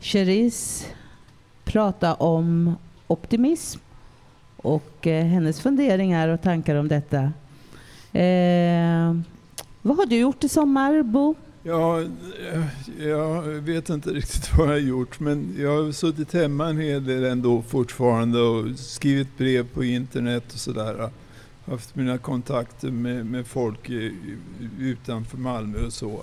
Cherise 0.00 0.86
prata 1.64 2.14
om 2.14 2.74
optimism 3.06 3.80
och 4.56 5.06
eh, 5.06 5.24
hennes 5.24 5.60
funderingar 5.60 6.28
och 6.28 6.42
tankar 6.42 6.74
om 6.74 6.88
detta. 6.88 7.32
Eh, 8.12 9.16
vad 9.82 9.96
har 9.96 10.06
du 10.06 10.16
gjort 10.16 10.44
i 10.44 10.48
sommar, 10.48 11.02
Bo? 11.02 11.34
Ja, 11.62 12.00
eh, 12.00 13.06
jag 13.08 13.42
vet 13.42 13.88
inte 13.88 14.10
riktigt 14.10 14.58
vad 14.58 14.66
jag 14.66 14.72
har 14.72 14.78
gjort 14.78 15.20
men 15.20 15.56
jag 15.58 15.84
har 15.84 15.92
suttit 15.92 16.32
hemma 16.32 16.68
en 16.68 16.78
hel 16.78 17.04
del 17.04 17.24
ändå 17.24 17.62
fortfarande 17.62 18.40
och 18.40 18.78
skrivit 18.78 19.38
brev 19.38 19.68
på 19.74 19.84
internet 19.84 20.44
och 20.52 20.58
sådär. 20.58 21.10
Haft 21.64 21.96
mina 21.96 22.18
kontakter 22.18 22.90
med, 22.90 23.26
med 23.26 23.46
folk 23.46 23.90
i, 23.90 24.14
utanför 24.78 25.38
Malmö 25.38 25.86
och 25.86 25.92
så. 25.92 26.22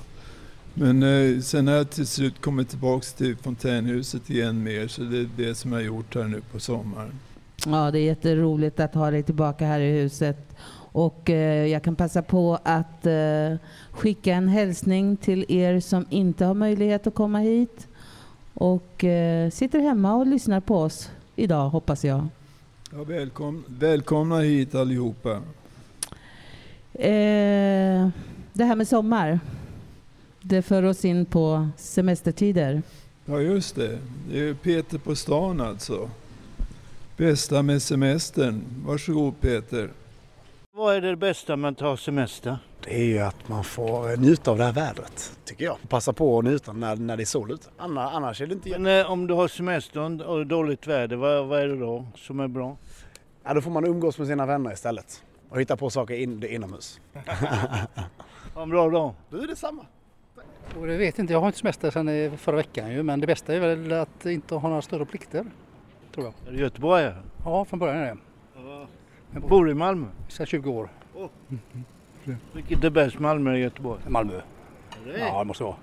Men 0.73 1.03
eh, 1.03 1.41
sen 1.41 1.67
har 1.67 1.75
jag 1.75 1.89
till 1.89 2.07
slut 2.07 2.41
kommit 2.41 2.69
tillbaka 2.69 3.05
till 3.17 3.35
fontänhuset 3.35 4.29
igen 4.29 4.63
mer, 4.63 4.87
så 4.87 5.01
det 5.01 5.17
är 5.17 5.29
det 5.37 5.55
som 5.55 5.71
jag 5.71 5.79
har 5.79 5.85
gjort 5.85 6.15
här 6.15 6.23
nu 6.23 6.41
på 6.51 6.59
sommaren. 6.59 7.19
Ja, 7.65 7.91
det 7.91 7.99
är 7.99 8.03
jätteroligt 8.03 8.79
att 8.79 8.93
ha 8.93 9.11
dig 9.11 9.23
tillbaka 9.23 9.65
här 9.65 9.79
i 9.79 9.91
huset. 10.01 10.57
Och 10.97 11.29
eh, 11.29 11.65
jag 11.67 11.83
kan 11.83 11.95
passa 11.95 12.21
på 12.21 12.59
att 12.63 13.05
eh, 13.05 13.55
skicka 13.91 14.33
en 14.33 14.47
hälsning 14.47 15.17
till 15.17 15.45
er 15.47 15.79
som 15.79 16.05
inte 16.09 16.45
har 16.45 16.53
möjlighet 16.53 17.07
att 17.07 17.13
komma 17.13 17.39
hit 17.39 17.87
och 18.53 19.03
eh, 19.03 19.49
sitter 19.49 19.79
hemma 19.79 20.15
och 20.15 20.27
lyssnar 20.27 20.59
på 20.59 20.77
oss 20.77 21.09
idag, 21.35 21.69
hoppas 21.69 22.05
jag. 22.05 22.27
Ja, 22.91 23.03
välkom 23.03 23.63
välkomna 23.67 24.39
hit 24.39 24.75
allihopa. 24.75 25.41
Det 28.53 28.63
här 28.63 28.75
med 28.75 28.87
sommar, 28.87 29.39
det 30.41 30.61
för 30.61 30.83
oss 30.83 31.05
in 31.05 31.25
på 31.25 31.69
semestertider. 31.77 32.81
Ja, 33.25 33.39
just 33.39 33.75
det. 33.75 33.97
Det 34.31 34.39
är 34.39 34.53
Peter 34.53 34.97
på 34.97 35.15
stan 35.15 35.61
alltså. 35.61 36.09
Bästa 37.17 37.61
med 37.61 37.81
semestern. 37.81 38.61
Varsågod 38.85 39.41
Peter. 39.41 39.89
Vad 40.77 40.95
är 40.95 41.01
det 41.01 41.15
bästa 41.15 41.55
med 41.55 41.71
att 41.71 41.77
ta 41.77 41.97
semester? 41.97 42.57
Det 42.83 42.95
är 42.95 43.03
ju 43.03 43.19
att 43.19 43.49
man 43.49 43.63
får 43.63 44.17
njuta 44.17 44.51
av 44.51 44.57
det 44.57 44.63
här 44.63 44.73
vädret, 44.73 45.39
tycker 45.45 45.65
jag. 45.65 45.77
Passa 45.89 46.13
på 46.13 46.39
att 46.39 46.45
njuta 46.45 46.73
när, 46.73 46.95
när 46.95 47.17
det 47.17 47.23
är 47.23 47.25
sol 47.25 47.51
ute. 47.51 47.69
Annars, 47.77 48.13
annars 48.13 48.41
är 48.41 48.47
det 48.47 48.53
inte... 48.53 48.79
Men 48.79 48.99
eh, 48.99 49.11
om 49.11 49.27
du 49.27 49.33
har 49.33 49.47
semester 49.47 50.27
och 50.27 50.47
dåligt 50.47 50.87
väder, 50.87 51.15
vad, 51.15 51.47
vad 51.47 51.59
är 51.59 51.67
det 51.67 51.79
då 51.79 52.05
som 52.15 52.39
är 52.39 52.47
bra? 52.47 52.77
Ja, 53.43 53.53
då 53.53 53.61
får 53.61 53.71
man 53.71 53.85
umgås 53.85 54.17
med 54.17 54.27
sina 54.27 54.45
vänner 54.45 54.73
istället. 54.73 55.23
Och 55.49 55.61
hitta 55.61 55.77
på 55.77 55.89
saker 55.89 56.15
in, 56.15 56.43
inomhus. 56.43 56.99
Ha 58.53 58.63
en 58.63 58.69
bra 58.69 58.89
dag. 58.89 59.13
Du, 59.29 59.43
är 59.43 59.47
detsamma. 59.47 59.85
Och 60.79 60.87
det 60.87 60.97
vet 60.97 61.19
inte, 61.19 61.33
jag 61.33 61.39
har 61.39 61.47
inte 61.47 61.59
semester 61.59 61.91
sedan 61.91 62.37
förra 62.37 62.55
veckan 62.55 62.91
ju, 62.91 63.03
men 63.03 63.19
det 63.19 63.27
bästa 63.27 63.53
är 63.53 63.59
väl 63.59 63.91
att 63.91 64.25
inte 64.25 64.55
ha 64.55 64.69
några 64.69 64.81
större 64.81 65.05
plikter. 65.05 65.45
Tror 66.13 66.25
jag. 66.25 66.33
Är 66.47 66.51
du 66.51 66.59
göteborgare? 66.59 67.15
Ja, 67.45 67.65
från 67.65 67.79
början 67.79 67.97
är 67.97 68.05
det. 68.05 68.17
Jag 69.41 69.49
Bor 69.49 69.69
i 69.69 69.73
Malmö? 69.73 70.07
Sedan 70.27 70.45
20 70.45 70.71
år. 70.71 70.89
Vilket 72.53 72.83
är 72.83 72.89
bäst, 72.89 73.19
Malmö 73.19 73.49
eller 73.49 73.59
Göteborg? 73.59 74.01
Malmö. 74.07 74.41
Det 75.05 75.19
Ja, 75.19 75.39
det 75.39 75.45
måste 75.45 75.63
vara. 75.63 75.75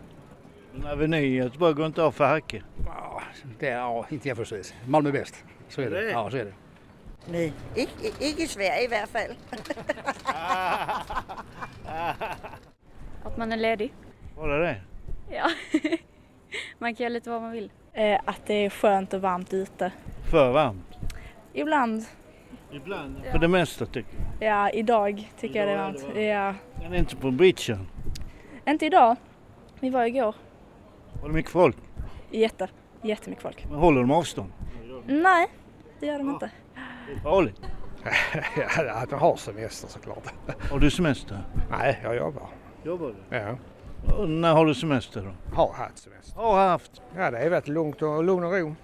En 0.76 0.86
aveny 0.86 1.16
i 1.16 1.34
Göteborg 1.34 1.74
går 1.74 1.86
inte 1.86 2.02
av 2.02 2.12
för 2.12 2.26
hacke. 2.26 2.62
Ja, 2.86 3.22
det 3.58 3.68
är, 3.68 3.78
ja 3.78 4.06
inte 4.08 4.28
jämförelsevis. 4.28 4.74
Malmö 4.86 5.08
är 5.08 5.12
bäst. 5.12 5.44
Så 5.68 5.80
är 5.80 5.90
det. 5.90 6.00
Det? 6.00 6.10
Ja, 6.10 6.30
så 6.30 6.36
är 6.36 6.44
det. 6.44 6.52
Nej, 7.30 7.52
ikke 8.20 8.42
i 8.42 8.46
Sverige 8.46 8.84
i 8.84 8.88
hvert 8.88 9.08
fald. 9.08 9.36
Att 13.24 13.38
man 13.38 13.52
är 13.52 13.56
ledig. 13.56 13.92
Var 14.36 14.48
är 14.48 14.60
det? 14.60 14.80
Ja. 15.30 15.50
man 16.78 16.94
kan 16.94 17.04
göra 17.04 17.12
lite 17.12 17.30
vad 17.30 17.42
man 17.42 17.52
vill. 17.52 17.70
Eh, 17.92 18.20
att 18.24 18.46
det 18.46 18.54
är 18.54 18.70
skönt 18.70 19.14
och 19.14 19.20
varmt 19.20 19.52
ute. 19.52 19.92
För 20.30 20.52
varmt? 20.52 20.98
Ibland. 21.52 22.04
Ibland. 22.74 23.16
För 23.32 23.38
det 23.38 23.48
mesta 23.48 23.86
tycker 23.86 24.16
jag. 24.40 24.48
Ja, 24.50 24.70
idag 24.70 25.32
tycker 25.40 25.58
jag 25.58 25.68
det 25.68 25.72
är 25.72 25.90
Idag 25.90 26.16
är 26.16 26.24
varmt. 26.44 26.58
Ja. 26.78 26.82
Men 26.82 26.94
inte 26.94 27.16
på 27.16 27.30
beachen. 27.30 27.88
Inte 28.66 28.86
idag. 28.86 29.16
Vi 29.80 29.90
var 29.90 30.04
igår. 30.04 30.34
Var 31.22 31.28
det 31.28 31.34
mycket 31.34 31.50
folk? 31.52 31.76
Jätte, 32.30 32.68
jättemycket 33.02 33.42
folk. 33.42 33.66
Men 33.70 33.78
håller 33.78 34.00
de 34.00 34.10
avstånd? 34.10 34.52
Nej, 35.06 35.46
det 36.00 36.06
gör 36.06 36.18
de 36.18 36.30
inte. 36.30 36.50
Det 37.06 37.12
är 37.12 37.18
farligt. 37.20 37.60
Ja, 38.56 39.04
jag 39.10 39.18
har 39.18 39.36
semester 39.36 39.88
såklart. 39.88 40.34
Har 40.70 40.78
du 40.78 40.90
semester? 40.90 41.38
Nej, 41.70 42.00
jag 42.02 42.16
jobbar. 42.16 42.48
Jobbar 42.84 43.06
du? 43.30 43.36
Ja. 43.36 43.56
Och 44.18 44.28
när 44.28 44.52
har 44.52 44.66
du 44.66 44.74
semester 44.74 45.22
då? 45.22 45.56
Har 45.56 45.72
haft 45.72 45.98
semester. 45.98 46.40
Har 46.40 46.68
haft? 46.68 47.02
Ja, 47.16 47.30
det 47.30 47.38
är 47.38 47.50
varit 47.50 47.68
lugnt 47.68 48.02
och 48.02 48.24
lugn 48.24 48.44
och 48.44 48.52
ro. 48.52 48.74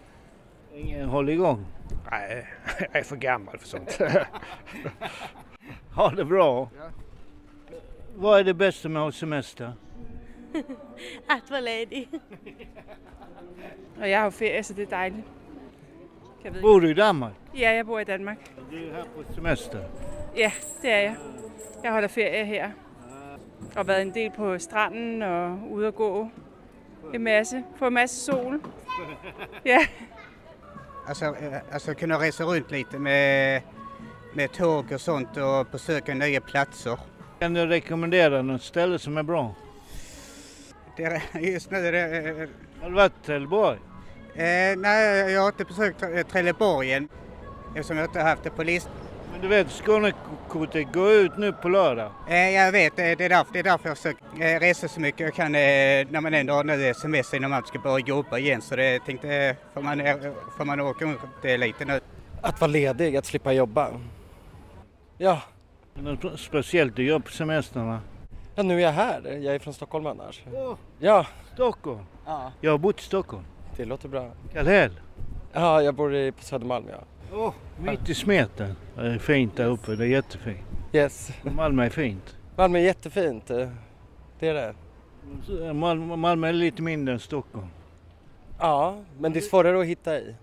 Ingen 0.74 1.08
håll 1.08 1.28
igång? 1.28 1.66
Nej, 2.10 2.46
jag 2.78 2.96
är 2.96 3.02
för 3.02 3.16
gammal 3.16 3.58
för 3.58 3.68
sånt. 3.68 3.98
Ha 5.94 6.10
det 6.10 6.24
bra. 6.24 6.68
Vad 8.16 8.40
är 8.40 8.44
det 8.44 8.54
bästa 8.54 8.88
med 8.88 9.02
att 9.02 9.06
ha 9.06 9.12
semester? 9.12 9.72
Att 11.26 11.50
vara 11.50 11.60
ledig. 11.60 12.08
Og 14.00 14.10
jeg 14.10 14.20
har 14.20 14.30
ferie, 14.30 14.62
så 14.62 14.74
det 14.74 14.82
er 14.82 14.86
dejligt. 14.96 15.26
Bor 16.62 16.80
du 16.80 16.88
i 16.90 16.94
Danmark? 16.94 17.32
Ja, 17.54 17.70
jeg 17.70 17.86
bor 17.86 18.00
i 18.00 18.04
Danmark. 18.04 18.38
Du 18.70 18.88
är 18.88 18.92
här 18.94 19.04
på 19.04 19.32
semester. 19.34 19.84
Ja, 20.36 20.50
det 20.82 20.90
er 20.90 20.98
jeg. 20.98 21.16
Jeg 21.82 21.92
holder 21.92 22.08
ferie 22.08 22.44
her. 22.44 22.70
Og 23.76 23.86
været 23.88 24.02
en 24.02 24.14
del 24.14 24.30
på 24.30 24.58
stranden 24.58 25.22
og 25.22 25.58
ude 25.70 25.86
at 25.86 25.94
gå 25.94 26.28
en 27.14 27.22
masse. 27.22 27.64
Få 27.76 27.86
en 27.86 27.92
masse 27.94 28.24
sol. 28.24 28.60
Ja. 29.64 29.78
Alltså, 31.10 31.24
eh, 31.24 31.58
alltså 31.72 31.94
kunna 31.94 32.18
resa 32.18 32.44
runt 32.44 32.70
lite 32.70 32.98
med, 32.98 33.62
med 34.34 34.52
tåg 34.52 34.92
och 34.92 35.00
sånt 35.00 35.36
och 35.36 35.66
besöka 35.72 36.14
nya 36.14 36.40
platser. 36.40 36.98
Kan 37.38 37.54
du 37.54 37.66
rekommendera 37.66 38.42
något 38.42 38.62
ställe 38.62 38.98
som 38.98 39.16
är 39.18 39.22
bra? 39.22 39.54
Det 40.96 41.04
är, 41.04 41.22
just 41.40 41.70
nu 41.70 41.78
är 41.86 41.92
det... 41.92 42.48
Har 42.80 42.88
du 42.88 42.94
varit 42.94 43.12
i 43.22 43.26
Trelleborg? 43.26 43.78
Eh, 44.34 44.76
nej, 44.78 45.32
jag 45.32 45.40
har 45.40 45.48
inte 45.48 45.64
besökt 45.64 46.00
Tre- 46.00 46.24
Trelleborg 46.24 46.92
än 46.92 47.08
eftersom 47.68 47.96
jag 47.96 48.06
inte 48.06 48.20
har 48.20 48.28
haft 48.28 48.42
det 48.44 48.50
på 48.50 48.62
listan. 48.62 48.92
Du 49.42 49.48
vet, 49.48 49.70
Skånekortet 49.70 50.92
går 50.92 51.10
ut 51.12 51.36
nu 51.36 51.52
på 51.52 51.68
lördag. 51.68 52.10
Eh, 52.28 52.50
jag 52.50 52.72
vet, 52.72 52.92
eh, 52.98 53.04
det 53.18 53.24
är 53.24 53.28
därför, 53.28 53.52
det 53.52 53.58
är 53.58 53.62
därför 53.62 53.88
jag 53.88 53.96
försöker 53.96 54.24
eh, 54.54 54.60
resa 54.60 54.88
så 54.88 55.00
mycket 55.00 55.20
jag 55.20 55.34
kan 55.34 55.54
eh, 55.54 55.60
när 56.10 56.20
man 56.20 56.34
ändå 56.34 56.54
har 56.54 56.64
nu 56.64 56.94
semester 56.94 57.36
innan 57.36 57.50
man 57.50 57.62
ska 57.66 57.78
börja 57.78 57.98
jobba 58.06 58.38
igen. 58.38 58.62
Så 58.62 58.76
det 58.76 58.98
tänkte 59.04 59.56
får 59.74 59.82
man, 59.82 59.98
får 60.56 60.64
man 60.64 60.80
åka 60.80 61.04
runt 61.04 61.20
lite 61.60 61.84
nu. 61.84 62.00
Att 62.42 62.60
vara 62.60 62.70
ledig, 62.70 63.16
att 63.16 63.26
slippa 63.26 63.52
jobba. 63.52 63.88
Ja. 65.18 65.42
Något 65.94 66.40
speciellt 66.40 66.96
du 66.96 67.04
gör 67.04 67.18
på 67.18 67.30
semestrarna? 67.30 68.00
Ja, 68.54 68.62
nu 68.62 68.74
är 68.76 68.80
jag 68.80 68.92
här. 68.92 69.38
Jag 69.42 69.54
är 69.54 69.58
från 69.58 69.74
Stockholm 69.74 70.06
annars. 70.06 70.42
Åh, 70.52 70.74
Ja. 70.98 71.26
Stockholm? 71.54 72.00
Ja. 72.26 72.52
Jag 72.60 72.70
har 72.70 72.78
bott 72.78 73.00
i 73.00 73.02
Stockholm. 73.04 73.44
Det 73.76 73.84
låter 73.84 74.08
bra. 74.08 74.30
Kallhäll? 74.52 75.00
Ja, 75.52 75.82
jag 75.82 75.94
bor 75.94 76.14
i- 76.14 76.32
på 76.32 76.42
Södermalm 76.44 76.84
ja. 76.90 76.98
Åh, 77.32 77.52
mitt 77.78 78.08
i 78.08 78.14
smeten. 78.14 78.76
Det 78.96 79.00
är 79.06 79.18
fint 79.18 79.56
där 79.56 79.66
uppe, 79.66 79.96
det 79.96 80.04
är 80.04 80.08
jättefint. 80.08 80.58
Yes. 80.92 81.30
Malmö 81.42 81.84
är 81.84 81.90
fint. 81.90 82.36
Malmö 82.56 82.78
är 82.78 82.82
jättefint. 82.82 83.50
eh, 83.50 83.68
Det 84.38 84.48
är 84.48 84.54
det. 84.54 84.74
Malmö, 85.72 86.16
Malmö 86.16 86.48
är 86.48 86.52
lite 86.52 86.82
mindre 86.82 87.14
än 87.14 87.20
Stockholm. 87.20 87.66
Ja, 88.58 88.96
men 89.18 89.32
det 89.32 89.38
är 89.38 89.40
svårare 89.40 89.80
att 89.80 89.86
hitta 89.86 90.16
i. 90.18 90.34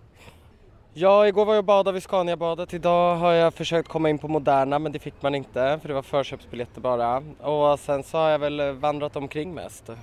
Ja, 0.94 1.28
igår 1.28 1.46
var 1.46 1.54
jag 1.54 1.60
och 1.62 1.66
badade 1.66 1.94
vid 1.94 2.04
Scaniabadet. 2.04 2.74
Idag 2.74 3.16
har 3.16 3.32
jag 3.34 3.54
försökt 3.54 3.90
komma 3.90 4.10
in 4.10 4.18
på 4.18 4.28
Moderna 4.28 4.80
men 4.80 4.92
det 4.92 5.00
fick 5.00 5.22
man 5.22 5.36
inte 5.36 5.80
för 5.82 5.88
det 5.88 5.94
var 5.94 6.02
förköpsbiljetter 6.02 6.82
bara. 6.82 7.18
Och 7.40 7.80
sen 7.80 8.04
så 8.04 8.18
har 8.18 8.30
jag 8.30 8.40
väl 8.40 8.60
eh, 8.60 8.72
vandrat 8.72 9.16
omkring 9.16 9.54
mest. 9.54 9.90
Eh, 9.90 9.96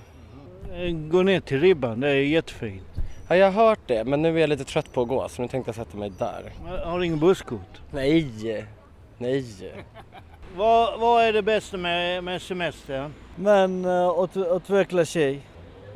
Gå 1.11 1.21
ner 1.23 1.39
till 1.39 1.59
Ribban, 1.61 1.99
det 1.99 2.09
är 2.09 2.15
jättefint. 2.15 2.83
Ja, 3.27 3.35
jag 3.35 3.51
har 3.51 3.67
hört 3.67 3.79
det 3.85 4.05
men 4.05 4.21
nu 4.21 4.35
är 4.35 4.41
jag 4.41 4.49
lite 4.49 4.63
trött 4.63 4.93
på 4.93 5.01
att 5.01 5.07
gå 5.07 5.29
så 5.29 5.41
nu 5.41 5.47
tänkte 5.47 5.69
jag 5.69 5.75
sätta 5.75 5.97
mig 5.97 6.09
där. 6.09 6.51
Har 6.85 6.99
du 6.99 7.05
ingen 7.05 7.19
busskort? 7.19 7.81
Nej, 7.91 8.65
nej. 9.17 9.45
Vad, 10.55 10.99
vad 10.99 11.23
är 11.23 11.33
det 11.33 11.41
bästa 11.41 11.77
med, 11.77 12.23
med 12.23 12.41
semester? 12.41 13.11
Men 13.35 13.85
uh, 13.85 14.09
att 14.09 14.37
utveckla 14.37 15.05
sig 15.05 15.41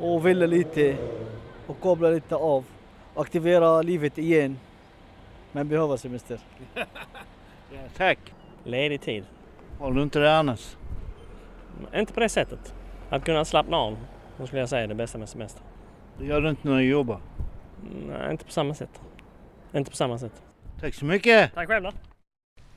och 0.00 0.26
vilja 0.26 0.46
lite 0.46 0.96
och 1.66 1.80
koppla 1.80 2.08
lite 2.08 2.36
av. 2.36 2.64
Aktivera 3.14 3.82
livet 3.82 4.18
igen. 4.18 4.58
Men 5.52 5.68
behöver 5.68 5.96
semester. 5.96 6.38
Ja, 7.72 7.78
tack. 7.96 8.18
Ledig 8.64 9.00
tid. 9.00 9.24
Har 9.78 9.90
du 9.90 10.02
inte 10.02 10.18
det 10.18 10.36
annars? 10.36 10.76
Inte 11.94 12.12
på 12.12 12.20
det 12.20 12.28
sättet. 12.28 12.74
Att 13.10 13.24
kunna 13.24 13.44
slappna 13.44 13.76
av. 13.76 13.96
Då 14.38 14.46
skulle 14.46 14.60
jag 14.60 14.68
säga 14.68 14.82
är 14.82 14.86
det 14.86 14.94
bästa 14.94 15.18
med 15.18 15.28
semester. 15.28 15.62
Det 16.20 16.26
gör 16.26 16.40
du 16.40 16.50
inte 16.50 16.68
när 16.68 16.76
du 16.76 16.84
jobbar. 16.84 17.20
Nej, 18.08 18.32
inte 18.32 18.44
på 18.44 18.52
samma 18.52 18.74
sätt. 18.74 19.00
Inte 19.74 19.90
på 19.90 19.96
samma 19.96 20.18
sätt. 20.18 20.42
Tack 20.80 20.94
så 20.94 21.04
mycket! 21.04 21.54
Tack 21.54 21.68
själv 21.68 21.82
då. 21.82 21.92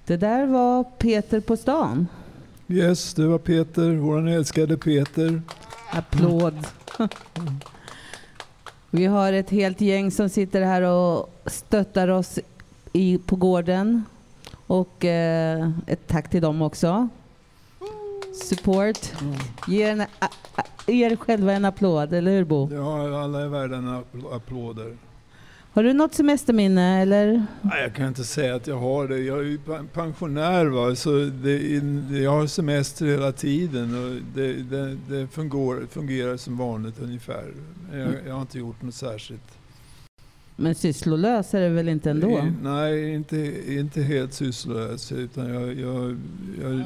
Det 0.06 0.18
där 0.18 0.46
var 0.46 0.84
Peter 0.84 1.40
på 1.40 1.58
stan. 1.58 2.08
Yes, 2.68 3.14
det 3.14 3.28
var 3.28 3.38
Peter, 3.38 3.96
våran 3.96 4.28
älskade 4.28 4.78
Peter. 4.78 5.42
Applåd. 5.92 6.68
Vi 8.90 9.06
har 9.06 9.34
ett 9.34 9.50
helt 9.50 9.82
gäng 9.82 10.12
som 10.12 10.30
sitter 10.30 10.62
här 10.62 10.82
och 10.82 11.30
stöttar 11.46 12.08
oss 12.08 12.40
i, 12.94 13.18
på 13.18 13.36
gården. 13.36 14.04
Och 14.68 15.06
eh, 15.06 15.70
ett 15.88 16.08
tack 16.08 16.30
till 16.30 16.42
dem 16.42 16.62
också. 16.62 17.10
Support. 18.34 19.12
Ge, 19.68 19.84
en, 19.84 20.02
a, 20.02 20.08
a, 20.56 20.64
ge 20.88 21.06
er 21.06 21.16
själva 21.16 21.54
en 21.54 21.66
applåd, 21.66 22.14
eller 22.14 22.32
hur 22.32 22.44
Bo? 22.44 22.70
Ja, 22.74 23.24
alla 23.24 23.42
är 23.42 23.48
värda 23.48 23.78
en 23.78 23.88
appl- 23.90 24.36
applåder. 24.36 24.98
Har 25.74 25.84
du 25.84 25.94
något 25.94 26.14
semesterminne 26.14 27.02
eller? 27.02 27.46
Nej, 27.62 27.82
jag 27.82 27.96
kan 27.96 28.08
inte 28.08 28.24
säga 28.24 28.56
att 28.56 28.68
jag 28.68 28.78
har 28.80 29.08
det. 29.08 29.18
Jag 29.20 29.40
är 29.40 29.44
ju 29.44 29.58
pen- 29.58 29.88
pensionär 29.94 30.66
va? 30.66 30.96
så 30.96 31.10
det, 31.44 31.58
jag 32.22 32.32
har 32.32 32.48
semester 32.48 33.06
hela 33.06 33.32
tiden 33.32 34.04
och 34.06 34.22
det, 34.36 34.54
det, 34.54 34.98
det 35.10 35.28
fungerar, 35.28 35.86
fungerar 35.86 36.38
som 36.38 36.58
vanligt 36.58 37.00
ungefär. 37.00 37.54
Jag, 37.94 38.08
jag 38.28 38.34
har 38.34 38.42
inte 38.42 38.60
gjort 38.60 38.82
något 38.82 38.94
särskilt. 38.96 39.58
Men 40.56 40.76
sysslolös 40.76 41.54
är 41.54 41.62
det 41.62 41.70
väl 41.70 41.90
inte 41.90 42.12
ändå? 42.12 42.30
I- 42.30 42.54
Nej, 42.64 43.14
inte, 43.14 43.38
inte 43.74 44.02
helt 44.02 44.34
sysslolös 44.34 45.12
utan 45.12 45.54
jag, 45.54 45.74
jag, 45.80 46.18
jag 46.62 46.84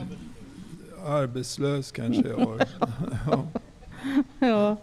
arbetslös 1.07 1.91
kanske 1.91 2.27
jag 2.27 2.37
har. 2.37 2.61
ja. 4.39 4.77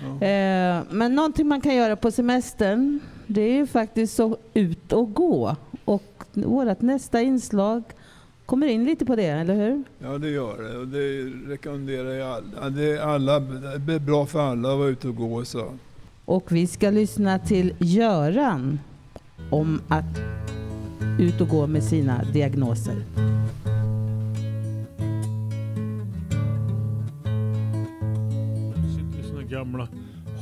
ja. 0.00 0.26
Eh, 0.26 0.82
men 0.90 1.14
någonting 1.14 1.48
man 1.48 1.60
kan 1.60 1.74
göra 1.74 1.96
på 1.96 2.10
semestern, 2.10 3.00
det 3.26 3.40
är 3.40 3.54
ju 3.54 3.66
faktiskt 3.66 4.16
så 4.16 4.36
ut 4.54 4.92
och 4.92 5.14
gå. 5.14 5.56
Och 5.84 6.24
vårt 6.32 6.80
nästa 6.80 7.20
inslag 7.20 7.82
kommer 8.46 8.66
in 8.66 8.84
lite 8.84 9.04
på 9.04 9.16
det, 9.16 9.26
eller 9.26 9.54
hur? 9.54 9.84
ja, 9.98 10.18
det 10.18 10.30
gör 10.30 10.62
det 10.62 10.78
och 10.78 10.88
det 10.88 11.22
rekommenderar 11.52 12.10
jag 12.10 12.30
alla. 12.30 12.70
Det 12.70 12.92
är, 12.92 13.00
alla, 13.00 13.40
det 13.40 13.94
är 13.94 13.98
bra 13.98 14.26
för 14.26 14.40
alla 14.40 14.72
att 14.72 14.78
vara 14.78 14.88
ute 14.88 15.08
och 15.08 15.16
gå 15.16 15.44
så. 15.44 15.72
Och 16.24 16.52
vi 16.52 16.66
ska 16.66 16.90
lyssna 16.90 17.38
till 17.38 17.74
Göran 17.78 18.80
om 19.50 19.80
att 19.88 20.20
ut 21.20 21.40
och 21.40 21.48
gå 21.48 21.66
med 21.66 21.84
sina 21.84 22.24
diagnoser. 22.32 22.94
Gamla 29.74 29.88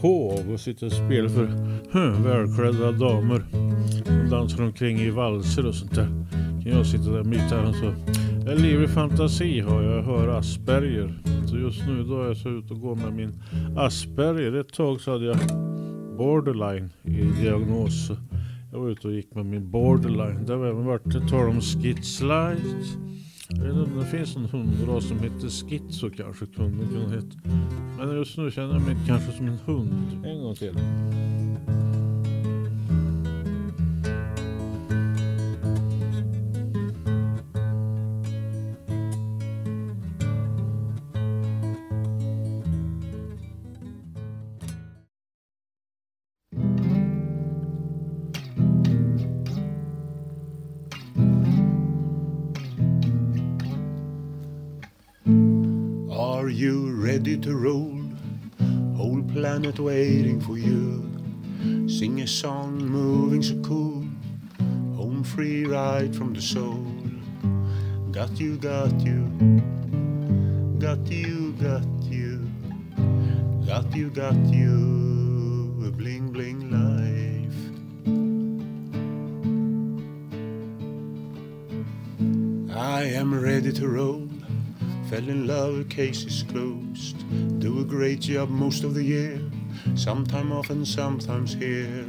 hov 0.01 0.53
och 0.53 0.61
sitter 0.61 0.87
och 0.87 0.92
spelar 0.92 1.29
för 1.29 1.47
hm, 1.92 2.23
välklädda 2.23 2.92
damer. 2.92 3.42
De 4.05 4.31
dansar 4.31 4.62
omkring 4.62 4.99
i 4.99 5.11
valser 5.11 5.66
och 5.66 5.75
sånt 5.75 5.95
där. 5.95 6.09
Kan 6.62 6.73
jag 6.73 6.87
sitta 6.87 7.11
där 7.11 7.25
med 7.25 7.38
gitarren 7.38 7.75
så. 7.75 7.87
En 8.51 8.62
livlig 8.62 8.90
fantasi 8.90 9.61
har 9.61 9.83
jag, 9.83 9.99
jag 9.99 10.03
hör 10.03 10.29
Asperger. 10.29 11.23
Så 11.47 11.59
just 11.59 11.87
nu 11.87 12.05
då 12.05 12.23
är 12.23 12.27
jag 12.27 12.37
så 12.37 12.49
ute 12.49 12.75
och 12.75 12.81
går 12.81 12.97
med 12.97 13.12
min 13.12 13.42
Asperger. 13.77 14.53
Ett 14.53 14.73
tag 14.73 15.01
så 15.01 15.11
hade 15.11 15.25
jag 15.25 15.37
borderline 16.18 16.90
i 17.03 17.42
diagnos. 17.42 18.11
Jag 18.73 18.79
var 18.79 18.90
ute 18.90 19.09
och 19.09 19.14
gick 19.14 19.35
med 19.35 19.47
min 19.47 19.71
borderline. 19.71 20.47
Det 20.47 20.53
har 20.53 20.66
även 20.66 20.85
varit 20.85 21.29
tal 21.31 21.49
om 21.49 21.61
skitslight. 21.61 22.99
Jag 23.57 23.65
vet 23.65 23.77
inte 23.77 23.91
om 23.93 23.99
det 23.99 24.07
finns 24.07 24.37
en 24.37 24.45
hundras 24.45 25.09
som 25.09 25.19
heter 25.19 25.49
Schizo 25.49 26.11
kanske 26.11 26.47
kunde 26.47 26.87
kunna 26.87 27.09
heta. 27.15 27.38
Men 27.99 28.17
just 28.17 28.38
nu 28.38 28.51
känner 28.51 28.75
jag 28.75 28.83
mig 28.83 28.97
kanske 29.07 29.33
som 29.33 29.47
en 29.47 29.59
hund. 29.67 30.27
En 30.27 30.43
gång 30.43 30.55
till. 30.55 30.75
Waiting 59.79 60.41
for 60.41 60.59
you. 60.59 61.03
Sing 61.89 62.21
a 62.21 62.27
song, 62.27 62.77
moving 62.77 63.43
so 63.43 63.57
cool. 63.63 64.05
Home 64.97 65.25
free 65.25 65.65
ride 65.65 66.15
from 66.15 66.35
the 66.35 66.43
soul. 66.43 66.87
Got 68.13 68.39
you, 68.39 68.59
got 68.59 68.93
you. 69.01 69.27
Got 70.79 71.11
you, 71.11 71.53
got 71.55 71.83
you. 72.05 72.47
Got 73.67 73.97
you, 73.97 74.11
got 74.11 74.37
you. 74.53 75.83
A 75.87 75.91
bling 75.91 76.31
bling 76.31 76.71
life. 76.71 77.59
I 82.77 83.05
am 83.05 83.35
ready 83.35 83.73
to 83.73 83.89
roll. 83.89 84.29
Fell 85.09 85.29
in 85.29 85.47
love, 85.47 85.89
case 85.89 86.25
is 86.25 86.43
closed. 86.45 86.82
Great 87.92 88.20
job 88.20 88.48
most 88.48 88.85
of 88.85 88.94
the 88.94 89.05
year. 89.05 89.38
Sometime 89.96 90.50
off 90.50 90.70
and 90.70 90.88
sometimes 90.88 91.52
here. 91.52 92.07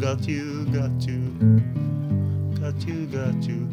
Got 0.00 0.26
you, 0.26 0.64
got 0.72 0.96
you. 1.06 1.20
Got 2.58 2.88
you, 2.88 3.06
got 3.08 3.42
you. 3.44 3.68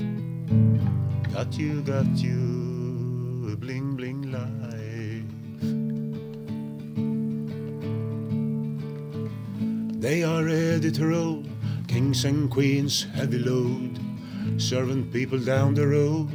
Got 1.34 1.58
you, 1.58 1.82
got 1.84 2.18
you. 2.18 3.56
Bling 3.62 3.96
bling 3.96 4.30
life. 4.30 5.24
They 10.02 10.24
are 10.24 10.44
ready 10.44 10.92
to 10.92 11.08
roll. 11.08 11.46
Kings 11.88 12.26
and 12.26 12.52
queens, 12.52 13.08
heavy 13.14 13.40
load. 13.40 13.98
Serving 14.58 15.10
people 15.14 15.40
down 15.40 15.76
the 15.76 15.88
road. 15.88 16.28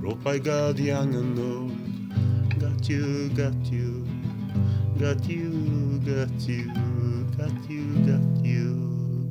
Brought 0.00 0.24
by 0.24 0.38
God, 0.38 0.80
young 0.80 1.14
and 1.14 1.38
old. 1.38 2.58
Got 2.58 2.88
you, 2.88 3.28
got 3.28 3.54
you. 3.66 4.02
Got 5.02 5.28
you, 5.28 5.98
got 6.06 6.30
you. 6.48 6.70
Got 7.36 7.68
you, 7.68 8.06
got 8.06 8.44
you. 8.44 9.28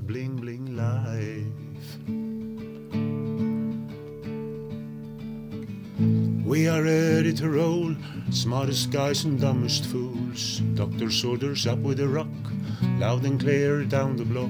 Bling, 0.00 0.36
bling 0.36 0.74
life. 0.74 1.98
We 6.46 6.66
are 6.66 6.82
ready 6.82 7.34
to 7.34 7.50
roll. 7.50 7.94
Smartest 8.30 8.90
guys 8.90 9.24
and 9.24 9.38
dumbest 9.38 9.84
fools. 9.84 10.60
Doctor's 10.72 11.22
orders 11.22 11.66
up 11.66 11.80
with 11.80 12.00
a 12.00 12.08
rock. 12.08 12.32
Loud 12.96 13.26
and 13.26 13.38
clear 13.38 13.84
down 13.84 14.16
the 14.16 14.24
block. 14.24 14.48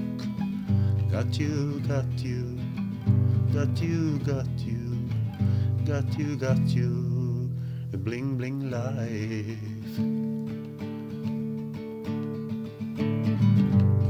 Got 1.11 1.37
you, 1.37 1.81
got 1.89 2.07
you. 2.19 2.57
Got 3.53 3.77
you, 3.81 4.17
got 4.19 4.47
you. 4.59 5.09
Got 5.83 6.17
you, 6.17 6.37
got 6.37 6.65
you. 6.69 7.51
A 7.91 7.97
bling, 7.97 8.37
bling 8.37 8.71
life. 8.71 9.66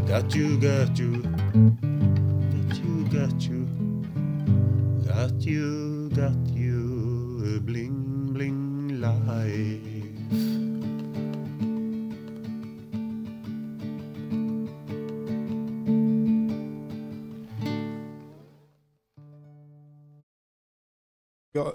Got 0.08 0.34
you, 0.34 0.58
got 0.58 0.98
you. 0.98 1.22
Got 1.22 2.78
you, 2.80 3.08
got 3.12 3.42
you. 3.42 3.68
Got 5.06 5.42
you, 5.42 6.10
got 6.16 6.48
you. 6.56 7.58
A 7.58 7.60
bling, 7.60 8.32
bling 8.32 9.02
life. 9.02 9.98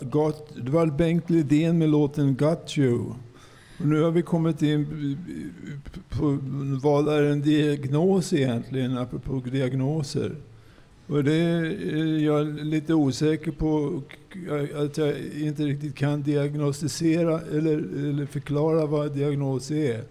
Got, 0.00 0.56
det 0.56 0.70
var 0.70 0.86
Bengt 0.86 1.30
Lidén 1.30 1.78
med 1.78 1.88
låten 1.88 2.36
Got 2.36 2.78
You. 2.78 3.14
Nu 3.84 4.02
har 4.02 4.10
vi 4.10 4.22
kommit 4.22 4.62
in 4.62 4.86
på 6.08 6.38
vad 6.82 7.08
är 7.08 7.22
en 7.22 7.42
diagnos 7.42 8.32
egentligen, 8.32 8.98
apropå 8.98 9.42
diagnoser. 9.52 10.36
Och 11.06 11.24
det 11.24 11.34
är 11.34 12.18
jag 12.18 12.46
lite 12.46 12.94
osäker 12.94 13.50
på 13.50 14.02
att 14.76 14.96
jag 14.98 15.14
inte 15.36 15.62
riktigt 15.62 15.94
kan 15.94 16.22
diagnostisera 16.22 17.40
eller, 17.40 17.78
eller 17.78 18.26
förklara 18.26 18.86
vad 18.86 19.12
diagnos 19.14 19.70
är. 19.70 20.04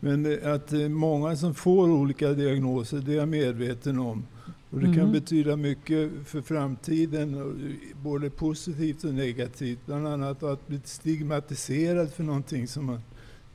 Men 0.00 0.38
att 0.44 0.72
många 0.90 1.36
som 1.36 1.54
får 1.54 1.90
olika 1.90 2.32
diagnoser, 2.32 2.98
det 2.98 3.12
är 3.12 3.16
jag 3.16 3.28
medveten 3.28 3.98
om. 3.98 4.24
Och 4.70 4.78
det 4.80 4.86
kan 4.86 4.98
Mm. 4.98 5.12
betyda 5.12 5.56
mycket 5.56 6.10
för 6.26 6.40
framtiden, 6.42 7.56
både 8.02 8.30
positivt 8.30 9.04
och 9.04 9.14
negativt. 9.14 9.78
Bland 9.86 10.06
annat 10.06 10.42
att 10.42 10.66
bli 10.68 10.80
stigmatiserad 10.84 12.10
för 12.10 12.22
någonting 12.24 12.68
som 12.68 12.86
man 12.86 13.00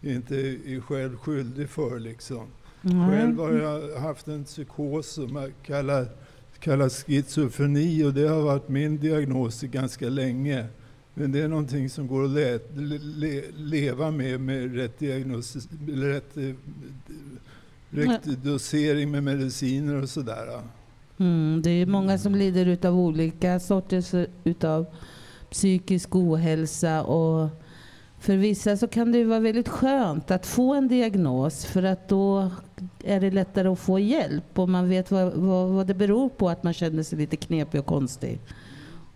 inte 0.06 0.36
är 0.36 0.82
själv 0.82 1.18
skyldig 1.18 1.70
för. 1.70 2.00
Liksom. 2.00 2.48
Nej. 2.82 3.10
Själv 3.10 3.40
har 3.40 3.54
jag 3.54 4.00
haft 4.00 4.28
en 4.28 4.44
psykos 4.44 5.08
som 5.08 5.36
jag 5.36 5.52
kallar, 5.66 6.08
kallas 6.60 7.04
schizofreni 7.04 8.04
och 8.04 8.14
det 8.14 8.28
har 8.28 8.42
varit 8.42 8.70
min 8.70 8.98
diagnos 8.98 9.62
ganska 9.62 10.10
länge. 10.10 10.66
Men 11.14 11.32
det 11.32 11.42
är 11.42 11.48
någonting 11.48 11.90
som 11.90 12.08
går 12.08 12.26
att 12.26 12.32
le, 12.32 12.60
le, 12.98 13.42
leva 13.56 14.12
med 14.12 14.40
med 14.42 14.76
rätt, 14.76 15.00
diagnos, 15.00 15.68
rätt, 15.88 16.38
eh, 16.38 16.54
rätt 17.90 18.24
dosering 18.44 19.12
med 19.12 19.24
mediciner 19.24 20.02
och 20.02 20.10
sådär. 20.10 20.62
Mm, 21.18 21.62
det 21.62 21.70
är 21.70 21.86
många 21.86 22.18
som 22.18 22.36
lider 22.36 22.66
utav 22.66 23.00
olika 23.00 23.60
sorters 23.60 24.14
utav 24.44 24.86
psykisk 25.52 26.16
ohälsa 26.16 27.04
och 27.04 27.50
För 28.26 28.38
vissa 28.38 28.78
så 28.78 28.88
kan 28.88 29.12
det 29.12 29.24
vara 29.24 29.40
väldigt 29.40 29.68
skönt 29.68 30.32
att 30.32 30.46
få 30.46 30.74
en 30.74 30.88
diagnos 30.88 31.66
för 31.66 31.84
att 31.84 32.08
då 32.10 32.52
är 33.04 33.20
det 33.20 33.32
lättare 33.32 33.68
att 33.68 33.80
få 33.80 34.00
hjälp 34.00 34.60
och 34.60 34.70
man 34.70 34.90
vet 34.90 35.12
vad, 35.12 35.34
vad, 35.34 35.70
vad 35.70 35.88
det 35.88 35.94
beror 35.94 36.30
på 36.30 36.50
att 36.50 36.64
man 36.64 36.74
känner 36.74 37.04
sig 37.04 37.18
lite 37.18 37.36
knepig 37.36 37.80
och 37.80 37.86
konstig. 37.86 38.40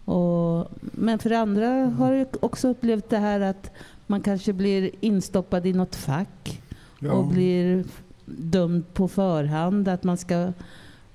Och, 0.05 0.67
men 0.81 1.19
för 1.19 1.31
andra 1.31 1.67
har 1.69 2.13
jag 2.13 2.27
också 2.39 2.67
upplevt 2.67 3.09
det 3.09 3.17
här 3.17 3.39
att 3.39 3.71
man 4.07 4.21
kanske 4.21 4.53
blir 4.53 4.89
instoppad 4.99 5.65
i 5.65 5.73
något 5.73 5.95
fack 5.95 6.61
Ja. 6.99 7.11
och 7.11 7.27
blir 7.27 7.85
dömd 8.25 8.93
på 8.93 9.07
förhand 9.07 9.87
att 9.87 10.03
man 10.03 10.17
ska 10.17 10.53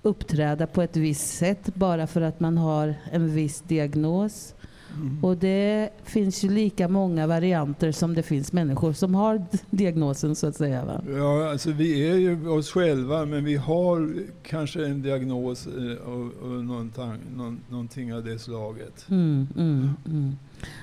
uppträda 0.02 0.66
på 0.66 0.82
ett 0.82 0.96
visst 0.96 1.36
sätt 1.36 1.74
bara 1.74 2.06
för 2.06 2.20
att 2.20 2.40
man 2.40 2.58
har 2.58 2.94
en 3.12 3.34
viss 3.34 3.60
diagnos. 3.60 4.53
Mm. 4.96 5.24
Och 5.24 5.36
det 5.36 5.90
finns 6.04 6.44
ju 6.44 6.50
lika 6.50 6.88
många 6.88 7.26
varianter 7.26 7.92
som 7.92 8.14
det 8.14 8.22
finns 8.22 8.52
människor 8.52 8.92
som 8.92 9.14
har 9.14 9.44
diagnosen 9.70 10.34
så 10.34 10.46
att 10.46 10.56
säga. 10.56 10.84
Va? 10.84 11.02
Ja, 11.08 11.50
alltså 11.50 11.72
vi 11.72 12.10
är 12.10 12.14
ju 12.14 12.48
oss 12.48 12.70
själva, 12.70 13.26
men 13.26 13.44
vi 13.44 13.56
har 13.56 14.14
kanske 14.42 14.86
en 14.86 15.02
diagnos 15.02 15.66
eh, 15.66 16.08
och, 16.08 16.32
och 16.42 16.64
någonting, 16.64 17.12
någon, 17.36 17.60
någonting 17.68 18.14
av 18.14 18.24
det 18.24 18.38
slaget. 18.38 19.06
Mm, 19.10 19.46
mm, 19.56 19.90
mm. 20.06 20.36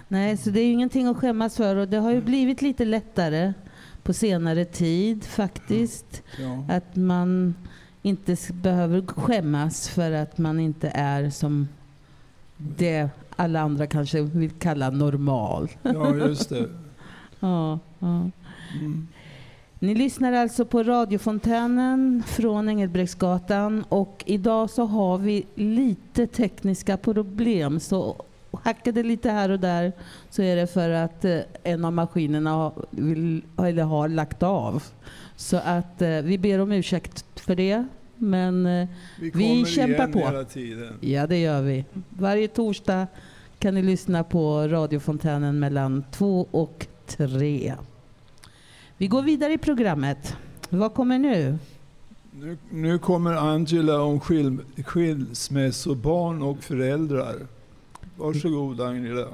Nej, 0.08 0.38
så 0.38 0.50
det 0.50 0.60
är 0.60 0.66
ju 0.66 0.72
ingenting 0.72 1.08
att 1.08 1.18
skämmas 1.18 1.58
för 1.58 1.76
och 1.76 1.88
det 1.88 1.98
har 1.98 2.12
ju 2.12 2.22
blivit 2.22 2.62
lite 2.62 2.86
lättare 2.86 3.54
på 4.04 4.14
senare 4.14 4.66
tid 4.66 5.24
faktiskt. 5.24 6.24
Ja. 6.40 6.76
Att 6.76 6.96
man 6.96 7.56
inte 8.02 8.38
behöver 8.54 9.06
skämmas 9.08 9.90
för 9.90 10.12
att 10.12 10.38
man 10.38 10.60
inte 10.60 10.92
är 10.96 11.30
som 11.30 11.68
det 12.58 13.10
alla 13.36 13.62
andra 13.62 13.88
kanske 13.88 14.22
vill 14.22 14.52
kalla 14.52 14.90
normal. 14.90 15.70
Ja, 15.84 16.16
just 16.16 16.50
det. 16.50 16.70
ja, 17.40 17.80
ja. 18.00 18.30
Mm. 18.80 19.08
Ni 19.80 19.96
lyssnar 19.96 20.34
alltså 20.34 20.66
på 20.66 20.84
radiofontänen 20.84 22.24
från 22.28 22.70
Engelbrektsgatan 22.70 23.84
och 23.90 24.24
idag 24.26 24.70
så 24.70 24.86
har 24.86 25.18
vi 25.18 25.46
lite 25.56 26.28
tekniska 26.28 26.98
problem 26.98 27.80
så 27.80 28.26
hackar 28.52 28.92
det 28.92 29.04
lite 29.04 29.30
här 29.30 29.50
och 29.50 29.60
där 29.60 29.94
så 30.30 30.42
är 30.42 30.56
det 30.56 30.68
för 30.68 30.90
att 30.90 31.26
eh, 31.26 31.40
en 31.64 31.86
av 31.86 31.94
maskinerna 31.94 32.72
vill, 32.90 33.42
eller 33.58 33.84
har 33.84 34.08
lagt 34.08 34.44
av. 34.44 34.84
Så 35.36 35.58
att 35.58 36.02
eh, 36.02 36.10
vi 36.10 36.38
ber 36.38 36.60
om 36.60 36.72
ursäkt 36.72 37.40
för 37.40 37.56
det. 37.56 37.86
Men 38.22 38.66
eh, 38.66 38.88
Vi 39.20 39.32
vi, 39.34 39.66
kämpar 39.66 40.08
på. 40.08 40.20
hela 40.20 40.44
tiden. 40.44 40.94
Ja, 41.00 41.28
det 41.28 41.38
gör 41.38 41.62
vi. 41.62 41.86
Varje 42.10 42.48
torsdag 42.48 43.08
kan 43.60 43.76
ni 43.76 43.82
lyssna 43.82 44.24
på 44.24 44.68
radiofontänen 44.68 45.60
mellan 45.60 46.04
två 46.12 46.48
och 46.52 46.88
tre. 47.08 47.74
Vi 48.98 49.08
går 49.08 49.22
vidare 49.22 49.54
i 49.54 49.58
programmet. 49.58 50.38
Vad 50.70 50.94
kommer 50.94 51.20
nu? 51.20 51.58
Nu, 52.32 52.58
nu 52.70 53.00
kommer 53.00 53.34
Angela 53.34 54.02
om 54.02 54.20
skil, 54.20 54.58
skilsmässobarn 54.86 56.42
och 56.42 56.64
föräldrar. 56.64 57.36
Varsågod 58.16 58.82
Angela. 58.82 59.28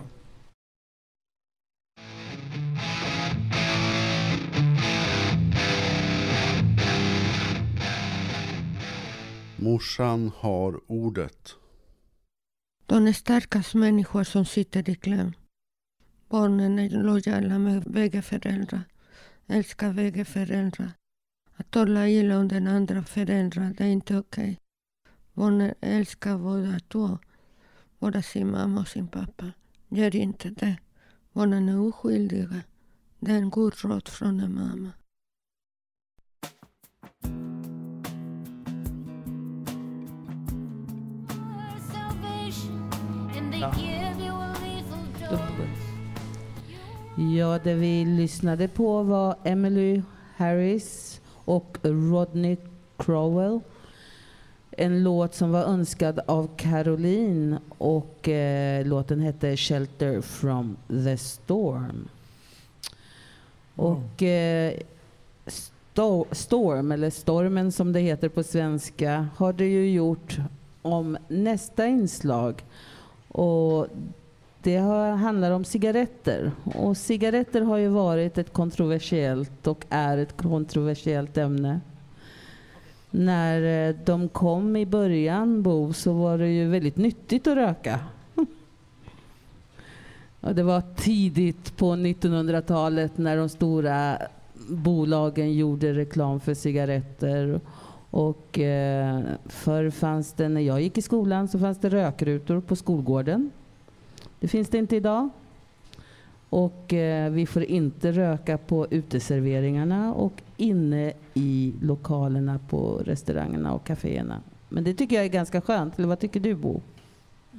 Morsan 9.59 10.31
har 10.35 10.81
ordet. 10.87 11.55
De 12.85 13.07
är 13.07 13.13
stackars 13.13 13.73
människor 13.73 14.23
som 14.23 14.45
sitter 14.45 14.89
i 14.89 14.95
kläm. 14.95 15.33
Barnen 16.29 16.79
är 16.79 16.89
lojala 16.89 17.59
med 17.59 17.91
bägge 17.91 18.21
föräldrar, 18.21 18.83
älskar 19.47 19.93
bägge 19.93 20.25
föräldrar. 20.25 20.91
Att 21.55 21.71
tala 21.71 22.07
illa 22.07 22.39
om 22.39 22.47
den 22.47 22.67
andra 22.67 23.03
föräldern, 23.03 23.75
det 23.77 23.83
är 23.83 23.87
inte 23.87 24.17
okej. 24.17 24.59
Barnen 25.33 25.73
älskar 25.81 26.37
båda 26.37 26.79
två, 26.79 27.17
både 27.99 28.23
sin 28.23 28.51
mamma 28.51 28.81
och 28.81 28.87
sin 28.87 29.07
pappa. 29.07 29.51
Gör 29.87 30.15
inte 30.15 30.49
det. 30.49 30.77
Barnen 31.33 31.69
är 31.69 31.79
oskyldiga. 31.79 32.61
Det 33.19 33.31
är 33.31 33.37
en 33.37 33.49
god 33.49 33.73
råd 33.83 34.07
från 34.07 34.39
en 34.39 34.55
mamma. 34.55 34.91
Ja, 47.17 47.59
det 47.63 47.73
vi 47.73 48.05
lyssnade 48.05 48.67
på 48.67 49.03
var 49.03 49.35
Emily 49.43 50.01
Harris 50.35 51.21
och 51.45 51.77
Rodney 51.83 52.57
Crowell. 52.97 53.59
En 54.71 55.03
låt 55.03 55.35
som 55.35 55.51
var 55.51 55.63
önskad 55.63 56.19
av 56.25 56.49
Caroline 56.57 57.57
och 57.77 58.29
eh, 58.29 58.85
låten 58.85 59.19
hette 59.19 59.57
Shelter 59.57 60.21
from 60.21 60.77
the 60.87 61.17
Storm. 61.17 62.07
Och 63.75 64.23
eh, 64.23 64.73
sto- 65.45 66.25
Storm, 66.31 66.91
eller 66.91 67.09
Stormen 67.09 67.71
som 67.71 67.93
det 67.93 67.99
heter 67.99 68.29
på 68.29 68.43
svenska, 68.43 69.27
har 69.35 69.53
det 69.53 69.65
ju 69.65 69.91
gjort 69.91 70.37
om 70.81 71.17
nästa 71.27 71.87
inslag. 71.87 72.63
Och 73.27 73.87
det 74.61 74.77
har, 74.77 75.11
handlar 75.11 75.51
om 75.51 75.65
cigaretter. 75.65 76.51
Och 76.63 76.97
cigaretter 76.97 77.61
har 77.61 77.77
ju 77.77 77.87
varit 77.87 78.37
ett 78.37 78.53
kontroversiellt 78.53 79.67
och 79.67 79.85
är 79.89 80.17
ett 80.17 80.37
kontroversiellt 80.37 81.37
ämne. 81.37 81.79
När 83.11 83.89
eh, 83.89 83.95
de 84.05 84.29
kom 84.29 84.75
i 84.75 84.85
början, 84.85 85.63
Bo, 85.63 85.93
så 85.93 86.13
var 86.13 86.37
det 86.37 86.49
ju 86.49 86.69
väldigt 86.69 86.97
nyttigt 86.97 87.47
att 87.47 87.55
röka. 87.55 87.99
Och 90.41 90.55
det 90.55 90.63
var 90.63 90.83
tidigt 90.95 91.77
på 91.77 91.85
1900-talet 91.85 93.17
när 93.17 93.37
de 93.37 93.49
stora 93.49 94.17
bolagen 94.69 95.53
gjorde 95.53 95.93
reklam 95.93 96.39
för 96.39 96.53
cigaretter. 96.53 97.59
Och 98.11 98.59
eh, 98.59 99.21
förr 99.45 99.89
fanns 99.89 100.33
det, 100.33 100.49
när 100.49 100.61
jag 100.61 100.81
gick 100.81 100.97
i 100.97 101.01
skolan, 101.01 101.47
så 101.47 101.59
fanns 101.59 101.77
det 101.77 101.89
rökrutor 101.89 102.61
på 102.61 102.75
skolgården. 102.75 103.51
Det 104.39 104.47
finns 104.47 104.69
det 104.69 104.77
inte 104.77 104.95
idag. 104.95 105.29
Och 106.49 106.93
eh, 106.93 107.31
vi 107.31 107.45
får 107.45 107.63
inte 107.63 108.11
röka 108.11 108.57
på 108.57 108.87
uteserveringarna 108.89 110.13
och 110.13 110.41
inne 110.57 111.13
i 111.33 111.73
lokalerna 111.81 112.59
på 112.69 113.01
restaurangerna 113.05 113.73
och 113.73 113.87
kaféerna. 113.87 114.41
Men 114.69 114.83
det 114.83 114.93
tycker 114.93 115.15
jag 115.15 115.25
är 115.25 115.29
ganska 115.29 115.61
skönt. 115.61 115.97
Eller 115.99 116.07
vad 116.07 116.19
tycker 116.19 116.39
du 116.39 116.55
Bo? 116.55 116.81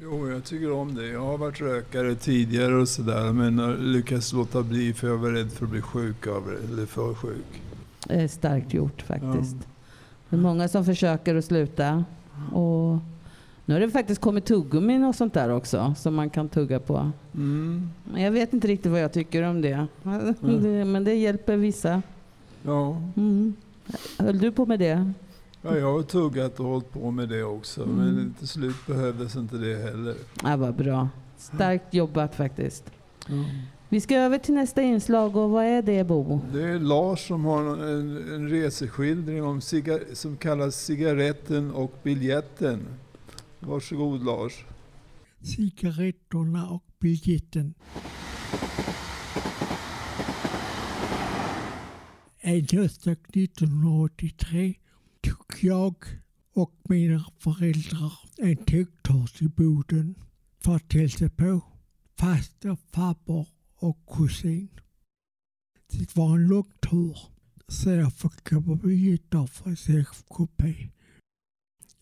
Jo, 0.02 0.30
jag 0.30 0.44
tycker 0.44 0.72
om 0.72 0.94
det. 0.94 1.06
Jag 1.06 1.20
har 1.20 1.38
varit 1.38 1.61
rökare 1.61 2.14
tidigare 2.14 2.74
och 2.74 2.88
sådär, 2.88 3.32
men 3.32 3.58
har 3.58 3.76
lyckats 3.76 4.32
låta 4.32 4.62
bli 4.62 4.92
för 4.92 5.08
jag 5.08 5.16
var 5.16 5.30
rädd 5.30 5.52
för 5.52 5.64
att 5.64 5.70
bli 5.70 5.80
sjuk 5.80 6.26
av 6.26 6.46
det, 6.46 6.72
eller 6.72 6.87
för 6.87 7.14
sjuk. 7.14 7.62
Det 8.06 8.14
är 8.14 8.28
starkt 8.28 8.74
gjort 8.74 9.02
faktiskt. 9.02 9.56
Det 10.30 10.36
är 10.36 10.40
många 10.40 10.68
som 10.68 10.84
försöker 10.84 11.34
att 11.34 11.44
sluta. 11.44 12.04
Och 12.52 12.98
nu 13.64 13.74
har 13.74 13.80
det 13.80 13.90
faktiskt 13.90 14.20
kommit 14.20 14.44
tuggummin 14.46 15.04
och 15.04 15.14
sånt 15.14 15.34
där 15.34 15.48
också 15.50 15.94
som 15.98 16.14
man 16.14 16.30
kan 16.30 16.48
tugga 16.48 16.80
på. 16.80 17.10
Mm. 17.34 17.90
Men 18.04 18.22
jag 18.22 18.30
vet 18.30 18.52
inte 18.52 18.68
riktigt 18.68 18.92
vad 18.92 19.00
jag 19.00 19.12
tycker 19.12 19.42
om 19.42 19.60
det. 19.62 19.86
det 20.40 20.84
men 20.84 21.04
det 21.04 21.14
hjälper 21.14 21.56
vissa. 21.56 22.02
Ja. 22.62 23.02
Mm. 23.16 23.54
Höll 24.18 24.38
du 24.38 24.52
på 24.52 24.66
med 24.66 24.78
det? 24.78 25.12
ja, 25.62 25.76
jag 25.76 25.92
har 25.92 26.02
tuggat 26.02 26.60
och 26.60 26.66
hållit 26.66 26.92
på 26.92 27.10
med 27.10 27.28
det 27.28 27.42
också, 27.42 27.82
Mm. 27.82 27.96
men 27.96 28.34
till 28.38 28.48
slut 28.48 28.86
behövdes 28.86 29.36
inte 29.36 29.56
det 29.56 29.76
heller. 29.76 30.14
Ja, 30.42 30.56
vad 30.56 30.74
bra. 30.74 31.08
Starkt 31.38 31.94
jobbat 31.94 32.34
faktiskt. 32.34 32.84
Vi 33.90 34.01
ska 34.01 34.16
över 34.16 34.38
till 34.38 34.55
nästa 34.55 34.83
inslag 34.83 35.37
och 35.37 35.51
vad 35.51 35.64
är 35.64 35.83
det 35.83 36.05
Bo? 36.05 36.40
Det 36.53 36.62
är 36.62 36.79
Lars 36.79 37.27
som 37.27 37.44
har 37.44 37.62
en, 37.62 38.35
en 38.35 38.48
reseskildring 38.48 39.44
om 39.44 39.61
som 40.12 40.37
kallas 40.37 40.85
Cigaretten 40.85 41.70
och 41.70 41.92
biljetten. 42.03 42.87
Varsågod 43.61 44.24
Lars. 44.24 44.64
cigaretterna 45.42 46.70
och 46.70 46.85
biljetten. 46.98 47.74
En 52.40 52.66
höstdag 52.72 53.12
1983 53.12 54.74
tog 55.20 55.46
jag 55.61 55.94
och 56.55 56.72
mina 56.83 57.24
föräldrar 57.38 58.12
en 58.37 58.57
tågtur 58.57 59.27
till 59.38 59.51
Boden 59.51 60.14
för 60.64 60.74
att 60.74 60.92
hälsa 60.92 61.29
på 61.29 61.61
faster, 62.18 62.77
farbror 62.92 63.46
och 63.78 63.98
kusin. 64.06 64.68
Det 65.92 66.16
var 66.16 66.34
en 66.34 66.48
lång 66.48 66.72
tur 66.90 67.18
så 67.68 67.90
jag 67.90 68.12
fick 68.12 68.48
köpa 68.48 68.74
biljetter 68.74 69.46
för 69.46 69.74
sängkupé. 69.74 70.90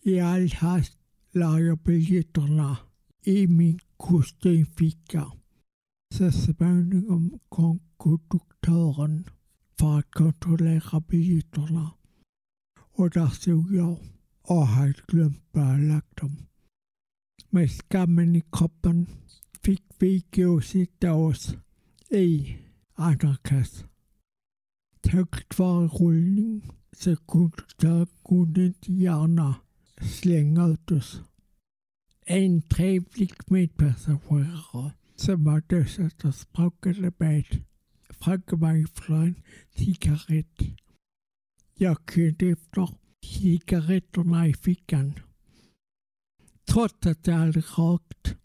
I 0.01 0.19
all 0.19 0.49
hast 0.53 0.97
la 1.31 1.59
jag 1.59 1.77
biljetterna 1.77 2.77
i 3.23 3.47
min 3.47 3.79
kostymficka 3.97 5.31
Så 6.13 6.31
småningom 6.31 7.39
kom 7.49 7.79
konduktören 7.97 9.29
för 9.79 9.99
att 9.99 10.11
kontrollera 10.11 10.99
biljetterna. 10.99 11.91
Och 12.79 13.09
där 13.09 13.27
stod 13.27 13.75
jag 13.75 13.97
och 14.41 14.67
hade 14.67 14.93
glömt 15.07 15.43
var 15.51 15.71
jag 15.71 15.81
lagt 15.81 16.17
dem. 16.17 16.35
Med 17.49 17.71
skammen 17.71 18.35
i 18.35 18.43
kroppen 18.51 19.07
fick 19.61 19.83
vi 19.99 20.25
gå 20.35 20.55
och 20.55 20.63
sitta 20.63 21.13
oss 21.13 21.55
i 22.11 22.57
andra 22.93 23.35
klass. 23.41 23.85
Tack 25.01 25.57
var 25.57 25.87
rullning 25.87 26.71
så 26.91 27.15
konduktören 27.15 28.07
kunde 28.27 28.65
inte 28.65 28.93
gärna 28.93 29.55
slänga 30.01 30.67
ut 30.67 30.91
oss. 30.91 31.21
En 32.25 32.61
trevlig 32.61 33.33
medpassagerare 33.47 34.91
som 35.15 35.43
var 35.43 35.63
då 35.67 36.27
och 36.27 36.35
språkade 36.35 37.11
med 37.17 37.45
frågade 38.09 38.57
mig 38.57 38.85
för 38.87 39.13
en 39.13 39.35
cigarett. 39.75 40.61
Jag 41.75 42.05
kunde 42.05 42.45
efter 42.45 42.89
cigaretterna 43.23 44.47
i 44.47 44.53
fickan. 44.53 45.19
Trots 46.65 47.07
att 47.07 47.27
jag 47.27 47.39
aldrig 47.41 47.65
rökt. 47.77 48.35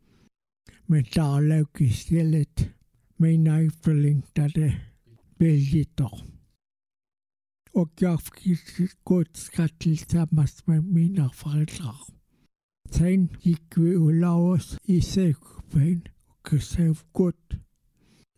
Men 0.87 1.05
där 1.15 1.41
låg 1.41 1.81
istället 1.81 2.69
mina 3.23 3.61
efterlängtade 3.61 4.75
biljetter. 5.39 6.13
Och 7.73 7.93
jag 7.99 8.23
fick 8.23 8.81
ett 8.81 9.05
gott 9.05 9.37
skratt 9.37 9.79
tillsammans 9.79 10.67
med 10.67 10.85
mina 10.85 11.29
föräldrar. 11.31 11.97
Sen 12.91 13.29
gick 13.41 13.77
vi 13.77 13.97
och 13.97 14.13
la 14.13 14.35
oss 14.37 14.79
i 14.85 15.01
sängkupén 15.01 16.09
och 16.39 16.63
sov 16.63 16.99
gott. 17.13 17.51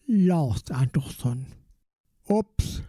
Lars 0.06 0.70
Andersson. 0.70 1.44
Ops! 2.28 2.82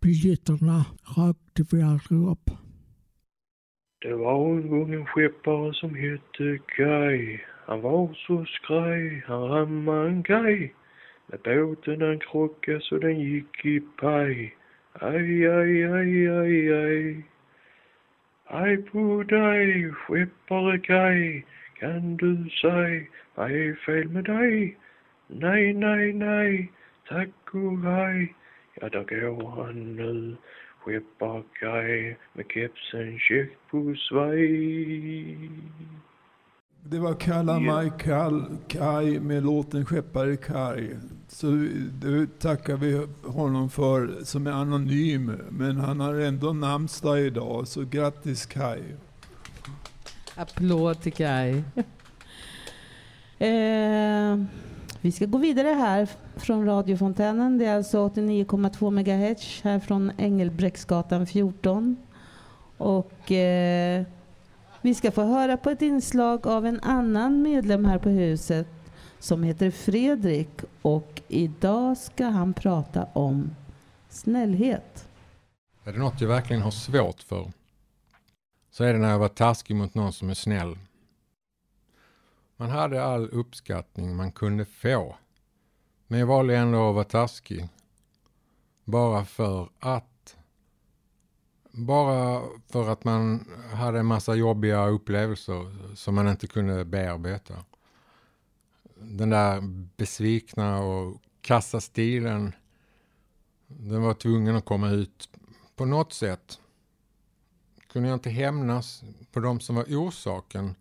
Biljetterna 0.00 0.84
rökte 1.16 1.62
vi 1.70 1.82
aldrig 1.82 2.20
upp. 2.32 2.50
Det 4.02 4.14
var 4.14 4.56
en 4.56 4.68
gång 4.68 4.94
en 4.94 5.06
skeppare 5.06 5.74
som 5.74 5.94
hette 5.94 6.58
Kaj. 6.76 7.44
Han 7.66 7.80
var 7.80 8.14
så 8.26 8.44
skraj, 8.44 9.24
han 9.26 9.42
rammade 9.42 10.08
en 10.08 10.22
kaj. 10.22 10.74
När 11.26 11.38
båten 11.38 12.02
han 12.02 12.18
krockade 12.18 12.80
så 12.80 12.98
den 12.98 13.20
gick 13.20 13.64
i 13.64 13.80
paj. 13.80 14.56
Aj, 14.92 15.46
aj, 15.46 15.84
aj, 15.84 16.28
aj, 16.28 16.72
aj. 16.72 17.24
Aj 18.46 18.76
på 18.76 19.22
dig, 19.22 19.92
skeppare 20.04 20.78
Kaj. 20.78 21.44
Kan 21.80 22.16
du 22.16 22.50
säg, 22.60 23.10
vad 23.34 23.50
är 23.50 23.74
fel 23.74 24.08
med 24.08 24.24
dig? 24.24 24.76
Nej, 25.26 25.74
nej, 25.74 26.12
nej, 26.12 26.72
tack 27.08 27.54
och 27.54 27.78
hej. 27.78 28.34
Ja, 28.74 28.88
där 28.88 29.04
går 29.04 29.50
han 29.50 29.96
nu, 29.96 30.36
skeppare 30.78 31.42
Kaj, 31.60 32.16
med 32.32 32.46
kepsen 32.48 33.18
check 33.18 33.50
på 33.70 33.94
svaj. 33.94 35.38
Det 36.86 36.98
var 36.98 37.14
Kalla 37.14 37.58
mig 37.58 37.92
kall, 37.98 38.44
Kaj 38.68 39.20
med 39.20 39.42
låten 39.42 39.86
Skeppare 39.86 40.36
Kaj. 40.36 40.96
Så 41.28 41.46
det 41.92 42.38
tackar 42.38 42.76
vi 42.76 43.06
honom 43.26 43.70
för 43.70 44.24
som 44.24 44.46
är 44.46 44.50
anonym. 44.50 45.32
Men 45.50 45.76
han 45.76 46.00
har 46.00 46.14
ändå 46.14 46.52
namnsdag 46.52 47.20
idag, 47.20 47.68
så 47.68 47.84
grattis 47.84 48.46
Kaj. 48.46 48.82
Applåd 50.34 51.00
till 51.00 51.12
Kaj. 51.12 51.50
eh, 53.38 54.44
vi 55.00 55.12
ska 55.12 55.26
gå 55.26 55.38
vidare 55.38 55.68
här 55.68 56.08
från 56.36 56.66
radiofontänen. 56.66 57.58
Det 57.58 57.66
är 57.66 57.76
alltså 57.76 58.08
89,2 58.08 58.90
MHz 58.90 59.60
här 59.62 59.80
från 59.80 60.12
Engelbrektsgatan 60.18 61.26
14. 61.26 61.96
Och 62.76 63.32
eh, 63.32 64.04
vi 64.84 64.94
ska 64.94 65.10
få 65.10 65.22
höra 65.22 65.56
på 65.56 65.70
ett 65.70 65.82
inslag 65.82 66.46
av 66.46 66.66
en 66.66 66.80
annan 66.80 67.42
medlem 67.42 67.84
här 67.84 67.98
på 67.98 68.08
huset 68.08 68.66
som 69.18 69.42
heter 69.42 69.70
Fredrik 69.70 70.48
och 70.82 71.22
idag 71.28 71.98
ska 71.98 72.26
han 72.26 72.54
prata 72.54 73.04
om 73.12 73.50
snällhet. 74.08 75.08
Är 75.84 75.92
det 75.92 75.98
något 75.98 76.20
jag 76.20 76.28
verkligen 76.28 76.62
har 76.62 76.70
svårt 76.70 77.22
för 77.22 77.52
så 78.70 78.84
är 78.84 78.92
det 78.92 78.98
när 78.98 79.10
jag 79.10 79.18
var 79.18 79.28
taskig 79.28 79.76
mot 79.76 79.94
någon 79.94 80.12
som 80.12 80.30
är 80.30 80.34
snäll. 80.34 80.78
Man 82.56 82.70
hade 82.70 83.04
all 83.04 83.28
uppskattning 83.30 84.16
man 84.16 84.32
kunde 84.32 84.64
få. 84.64 85.16
Men 86.06 86.18
jag 86.20 86.26
valde 86.26 86.56
ändå 86.56 86.88
att 86.88 86.94
vara 86.94 87.04
taskig. 87.04 87.68
Bara 88.84 89.24
för 89.24 89.68
att 89.80 90.13
bara 91.74 92.42
för 92.68 92.88
att 92.88 93.04
man 93.04 93.48
hade 93.72 93.98
en 93.98 94.06
massa 94.06 94.34
jobbiga 94.34 94.86
upplevelser 94.86 95.94
som 95.96 96.14
man 96.14 96.28
inte 96.28 96.46
kunde 96.46 96.84
bearbeta. 96.84 97.64
Den 98.96 99.30
där 99.30 99.60
besvikna 99.96 100.78
och 100.78 101.22
kassa 101.40 101.80
stilen, 101.80 102.52
den 103.66 104.02
var 104.02 104.14
tvungen 104.14 104.56
att 104.56 104.64
komma 104.64 104.90
ut 104.90 105.28
på 105.76 105.84
något 105.84 106.12
sätt. 106.12 106.58
Kunde 107.92 108.08
jag 108.08 108.16
inte 108.16 108.30
hämnas 108.30 109.02
på 109.32 109.40
de 109.40 109.60
som 109.60 109.76
var 109.76 109.84
orsaken 109.84 110.74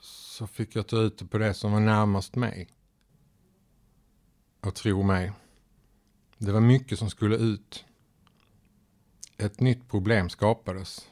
så 0.00 0.46
fick 0.46 0.76
jag 0.76 0.86
ta 0.86 0.96
ut 0.96 1.18
det 1.18 1.26
på 1.26 1.38
det 1.38 1.54
som 1.54 1.72
var 1.72 1.80
närmast 1.80 2.36
mig. 2.36 2.68
Och 4.60 4.74
tro 4.74 5.02
mig, 5.02 5.32
det 6.38 6.52
var 6.52 6.60
mycket 6.60 6.98
som 6.98 7.10
skulle 7.10 7.36
ut. 7.36 7.84
Ett 9.42 9.60
nytt 9.60 9.88
problem 9.88 10.28
skapades. 10.28 11.08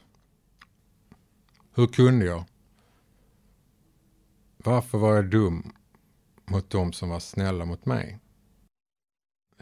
Hur 1.74 1.86
kunde 1.86 2.26
jag? 2.26 2.44
Varför 4.56 4.98
var 4.98 5.14
jag 5.14 5.30
dum 5.30 5.72
mot 6.44 6.70
de 6.70 6.92
som 6.92 7.08
var 7.08 7.20
snälla 7.20 7.64
mot 7.64 7.86
mig? 7.86 8.18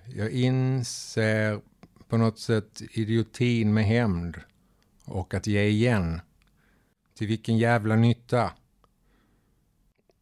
Jag 0.05 0.31
inser 0.31 1.61
på 2.09 2.17
något 2.17 2.39
sätt 2.39 2.83
idiotin 2.91 3.75
med 3.75 3.85
hämnd 3.85 4.41
och 5.05 5.35
att 5.35 5.47
ge 5.47 5.63
igen. 5.63 6.21
Till 7.15 7.27
vilken 7.27 7.59
jävla 7.59 7.97
nytta? 7.97 8.53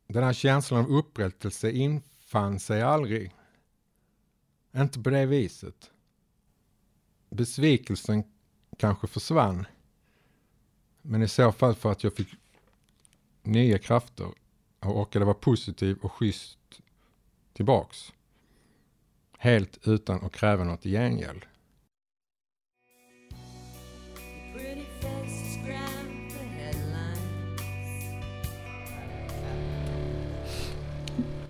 Den 0.07 0.25
här 0.25 0.33
känslan 0.33 0.85
av 0.85 0.91
upprättelse 0.91 1.71
infann 1.71 2.61
sig 2.61 2.83
aldrig. 2.83 3.35
Inte 4.77 5.03
på 5.03 5.11
det 5.11 5.27
viset. 5.27 5.91
Besvikelsen 7.31 8.32
kanske 8.77 9.07
försvann. 9.07 9.67
Men 11.03 11.23
i 11.23 11.29
så 11.29 11.53
fall 11.53 11.75
för 11.75 11.93
att 11.93 12.05
jag 12.05 12.15
fick 12.15 12.29
nya 13.43 13.79
krafter 13.79 14.27
och 14.81 15.01
orkade 15.01 15.25
vara 15.25 15.35
positiv 15.35 15.99
och 16.03 16.13
schysst 16.13 16.59
tillbaks. 17.53 18.13
Helt 19.39 19.89
utan 19.89 20.25
att 20.25 20.33
kräva 20.33 20.65
något 20.65 20.87
i 20.87 20.91
gengäld. 20.91 21.47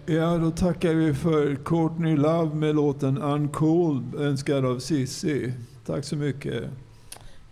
Ja, 0.06 0.38
då 0.38 0.50
tackar 0.50 0.94
vi 0.94 1.14
för 1.14 1.54
Courtney 1.64 2.16
Love 2.16 2.54
med 2.54 2.74
låten 2.74 3.18
Uncold, 3.18 4.14
önskad 4.14 4.64
av 4.64 4.78
Sissi. 4.78 5.52
Tack 5.86 6.04
så 6.04 6.16
mycket. 6.16 6.64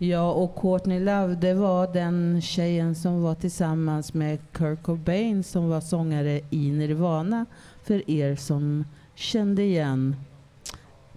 Ja, 0.03 0.31
och 0.31 0.55
Courtney 0.55 0.99
Love, 0.99 1.35
det 1.35 1.53
var 1.53 1.93
den 1.93 2.41
tjejen 2.41 2.95
som 2.95 3.21
var 3.21 3.35
tillsammans 3.35 4.13
med 4.13 4.39
Kurt 4.51 4.83
Cobain 4.83 5.43
som 5.43 5.69
var 5.69 5.81
sångare 5.81 6.41
i 6.49 6.71
Nirvana, 6.71 7.45
för 7.83 8.11
er 8.11 8.35
som 8.35 8.85
kände 9.15 9.63
igen 9.63 10.15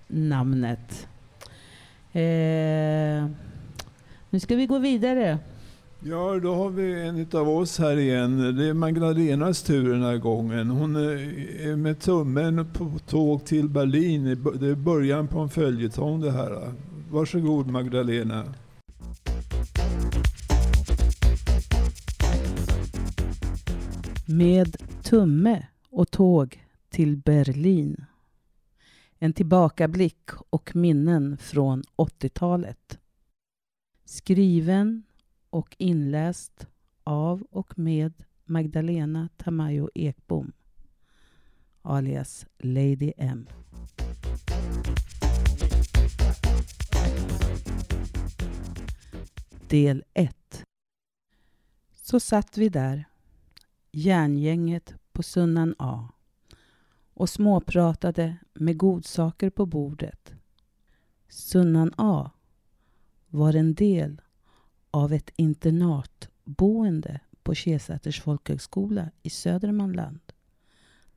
namnet. 0.07 1.07
Eh, 2.13 3.27
nu 4.31 4.41
ska 4.41 4.57
vi 4.57 4.67
gå 4.67 4.79
vidare. 4.79 5.39
Ja, 6.01 6.41
då 6.43 6.55
har 6.55 6.71
vi 6.71 7.09
en 7.09 7.41
av 7.41 7.49
oss 7.49 7.79
här 7.79 7.97
igen. 7.97 8.57
Det 8.57 8.65
är 8.65 8.75
Magdalenas 8.75 9.63
tur 9.63 9.93
den 9.93 10.03
här 10.03 10.17
gången. 10.17 10.71
Hon 10.71 10.97
eh, 10.97 11.69
är 11.69 11.77
med 11.77 12.01
tummen 12.01 12.67
på 12.73 12.91
tåg 13.07 13.45
till 13.45 13.69
Berlin. 13.69 14.25
Det 14.61 14.67
är 14.69 14.75
början 14.75 15.29
på 15.29 15.41
en 15.41 15.49
följetong 15.49 16.21
det 16.21 16.33
här. 16.33 16.73
Varsågod 17.11 17.67
Magdalena. 17.67 18.45
Med 24.27 24.77
tumme 25.03 25.67
och 25.91 26.11
tåg 26.11 26.65
till 26.89 27.17
Berlin. 27.17 28.05
En 29.19 29.33
tillbakablick 29.33 30.31
och 30.51 30.77
minnen 30.77 31.37
från 31.37 31.83
80-talet. 31.97 32.99
Skriven 34.05 35.03
och 35.51 35.77
inläst 35.79 36.67
av 37.05 37.43
och 37.51 37.79
med 37.79 38.25
Magdalena 38.45 39.29
Tamayo 39.37 39.91
Ekbom. 39.95 40.53
alias 41.83 42.47
Lady 42.59 43.13
M. 43.17 43.49
Del 49.69 50.05
1 50.15 50.65
Så 51.95 52.21
satt 52.21 52.59
vi 52.59 52.69
där, 52.69 53.05
järngänget 53.97 54.95
på 55.13 55.23
Sunnan 55.23 55.75
A 55.79 56.09
och 57.15 57.29
småpratade 57.29 58.37
med 58.55 58.77
godsaker 58.77 59.51
på 59.51 59.67
bordet. 59.67 60.33
Sunnan 61.29 61.93
A 61.97 62.31
var 63.29 63.55
en 63.55 63.75
del 63.75 64.21
av 64.91 65.13
ett 65.13 65.31
internatboende 65.37 67.21
på 67.43 67.55
Kesäters 67.55 68.21
folkhögskola 68.21 69.11
i 69.23 69.31
Södermanland 69.31 70.21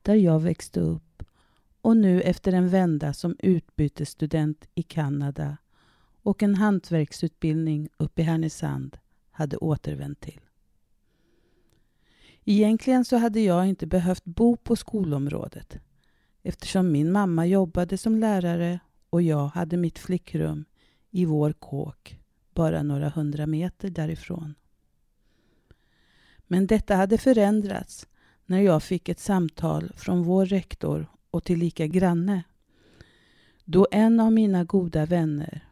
där 0.02 0.14
jag 0.14 0.40
växte 0.40 0.80
upp 0.80 1.22
och 1.80 1.96
nu 1.96 2.20
efter 2.20 2.52
en 2.52 2.68
vända 2.68 3.12
som 3.12 3.36
utbytesstudent 3.38 4.68
i 4.74 4.82
Kanada 4.82 5.56
och 6.22 6.42
en 6.42 6.54
hantverksutbildning 6.54 7.88
uppe 7.96 8.22
i 8.22 8.24
Härnösand 8.24 8.98
hade 9.30 9.56
återvänt 9.56 10.20
till. 10.20 10.40
Egentligen 12.50 13.04
så 13.04 13.16
hade 13.16 13.40
jag 13.40 13.66
inte 13.66 13.86
behövt 13.86 14.24
bo 14.24 14.56
på 14.56 14.76
skolområdet 14.76 15.78
eftersom 16.42 16.92
min 16.92 17.12
mamma 17.12 17.46
jobbade 17.46 17.98
som 17.98 18.16
lärare 18.18 18.80
och 19.10 19.22
jag 19.22 19.46
hade 19.46 19.76
mitt 19.76 19.98
flickrum 19.98 20.64
i 21.10 21.24
vår 21.24 21.52
kåk 21.52 22.20
bara 22.54 22.82
några 22.82 23.08
hundra 23.08 23.46
meter 23.46 23.90
därifrån. 23.90 24.54
Men 26.46 26.66
detta 26.66 26.94
hade 26.94 27.18
förändrats 27.18 28.08
när 28.46 28.60
jag 28.60 28.82
fick 28.82 29.08
ett 29.08 29.20
samtal 29.20 29.92
från 29.96 30.22
vår 30.22 30.46
rektor 30.46 31.06
och 31.30 31.44
tillika 31.44 31.86
granne. 31.86 32.42
Då 33.64 33.86
en 33.90 34.20
av 34.20 34.32
mina 34.32 34.64
goda 34.64 35.06
vänner 35.06 35.68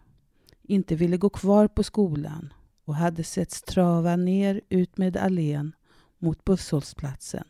inte 0.62 0.94
ville 0.94 1.16
gå 1.16 1.28
kvar 1.28 1.68
på 1.68 1.82
skolan 1.82 2.52
och 2.84 2.94
hade 2.94 3.24
sett 3.24 3.50
strava 3.50 4.16
ner 4.16 4.60
ut 4.68 4.98
med 4.98 5.16
allén 5.16 5.72
mot 6.26 6.44
busshållplatsen. 6.44 7.44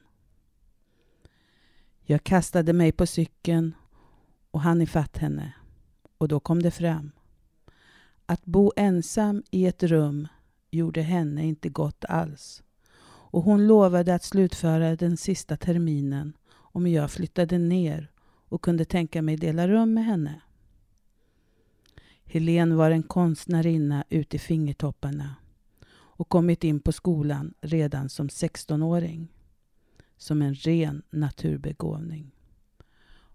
Jag 2.02 2.24
kastade 2.24 2.72
mig 2.72 2.92
på 2.92 3.06
cykeln 3.06 3.74
och 4.50 4.60
hann 4.60 4.82
ifatt 4.82 5.16
henne 5.16 5.52
och 6.18 6.28
då 6.28 6.40
kom 6.40 6.62
det 6.62 6.70
fram. 6.70 7.10
Att 8.26 8.44
bo 8.44 8.72
ensam 8.76 9.42
i 9.50 9.66
ett 9.66 9.82
rum 9.82 10.28
gjorde 10.70 11.02
henne 11.02 11.46
inte 11.46 11.68
gott 11.68 12.04
alls 12.04 12.62
och 13.08 13.42
hon 13.42 13.66
lovade 13.66 14.14
att 14.14 14.24
slutföra 14.24 14.96
den 14.96 15.16
sista 15.16 15.56
terminen 15.56 16.32
om 16.52 16.86
jag 16.86 17.10
flyttade 17.10 17.58
ner 17.58 18.10
och 18.48 18.62
kunde 18.62 18.84
tänka 18.84 19.22
mig 19.22 19.36
dela 19.36 19.68
rum 19.68 19.94
med 19.94 20.04
henne. 20.04 20.40
Helen 22.24 22.76
var 22.76 22.90
en 22.90 23.02
konstnärinna 23.02 24.04
ut 24.08 24.34
i 24.34 24.38
fingertopparna 24.38 25.34
och 26.16 26.28
kommit 26.28 26.64
in 26.64 26.80
på 26.80 26.92
skolan 26.92 27.54
redan 27.60 28.08
som 28.08 28.28
16-åring. 28.28 29.32
Som 30.16 30.42
en 30.42 30.54
ren 30.54 31.02
naturbegåvning. 31.10 32.30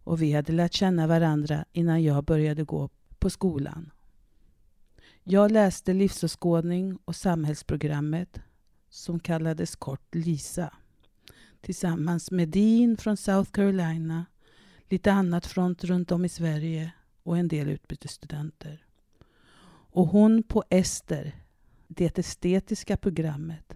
Och 0.03 0.21
vi 0.21 0.34
hade 0.34 0.53
lärt 0.53 0.73
känna 0.73 1.07
varandra 1.07 1.65
innan 1.71 2.03
jag 2.03 2.23
började 2.23 2.63
gå 2.63 2.89
på 3.19 3.29
skolan. 3.29 3.91
Jag 5.23 5.51
läste 5.51 5.93
livsåskådning 5.93 6.97
och 7.05 7.15
samhällsprogrammet 7.15 8.39
som 8.89 9.19
kallades 9.19 9.75
kort 9.75 10.15
LISA 10.15 10.73
tillsammans 11.61 12.32
med 12.32 12.49
Dean 12.49 12.97
från 12.97 13.17
South 13.17 13.51
Carolina, 13.51 14.25
lite 14.89 15.11
annat 15.11 15.45
från 15.45 15.75
runt 15.75 16.11
om 16.11 16.25
i 16.25 16.29
Sverige 16.29 16.91
och 17.23 17.38
en 17.38 17.47
del 17.47 17.69
utbytesstudenter. 17.69 18.86
Och 19.93 20.07
hon 20.07 20.43
på 20.43 20.63
Ester, 20.69 21.36
det 21.95 22.19
estetiska 22.19 22.97
programmet. 22.97 23.73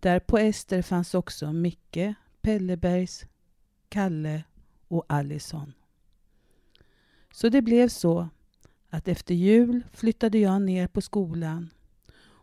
Där 0.00 0.20
på 0.20 0.38
Ester 0.38 0.82
fanns 0.82 1.14
också 1.14 1.52
Micke, 1.52 2.14
Pellebergs, 2.40 3.24
Kalle 3.88 4.44
och 4.88 5.04
Allison. 5.08 5.72
Så 7.32 7.48
det 7.48 7.62
blev 7.62 7.88
så 7.88 8.28
att 8.88 9.08
efter 9.08 9.34
jul 9.34 9.82
flyttade 9.92 10.38
jag 10.38 10.62
ner 10.62 10.86
på 10.86 11.00
skolan. 11.00 11.70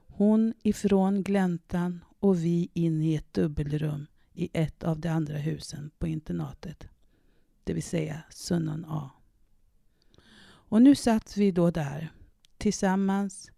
Hon 0.08 0.54
ifrån 0.64 1.24
gläntan 1.24 2.06
och 2.20 2.44
vi 2.44 2.70
in 2.74 3.02
i 3.02 3.16
ett 3.16 3.34
dubbelrum 3.34 4.08
i 4.34 4.50
ett 4.54 4.84
av 4.84 5.00
de 5.00 5.10
andra 5.10 5.38
husen 5.38 5.92
på 5.98 6.08
internatet. 6.08 6.88
Det 7.64 7.74
vill 7.74 7.84
säga 7.84 8.22
Sunnan 8.30 8.86
A. 8.86 9.10
Och 10.42 10.82
nu 10.82 10.96
satt 10.96 11.38
vi 11.38 11.52
då 11.52 11.72
där 11.72 12.12
tillsammans 12.58 13.52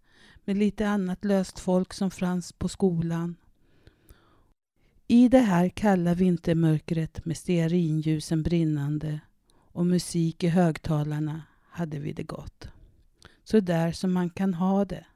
med 0.44 0.56
lite 0.56 0.88
annat 0.88 1.24
löst 1.24 1.58
folk 1.58 1.92
som 1.92 2.10
fanns 2.10 2.52
på 2.52 2.68
skolan. 2.68 3.36
I 5.06 5.28
det 5.28 5.38
här 5.38 5.68
kalla 5.68 6.14
vintermörkret 6.14 7.24
med 7.24 7.36
stearinljusen 7.36 8.42
brinnande 8.42 9.20
och 9.54 9.86
musik 9.86 10.44
i 10.44 10.48
högtalarna 10.48 11.42
hade 11.68 11.98
vi 11.98 12.12
det 12.12 12.22
gott. 12.22 12.68
Så 13.44 13.60
där 13.60 13.92
som 13.92 14.12
man 14.12 14.30
kan 14.30 14.54
ha 14.54 14.84
det 14.84 15.06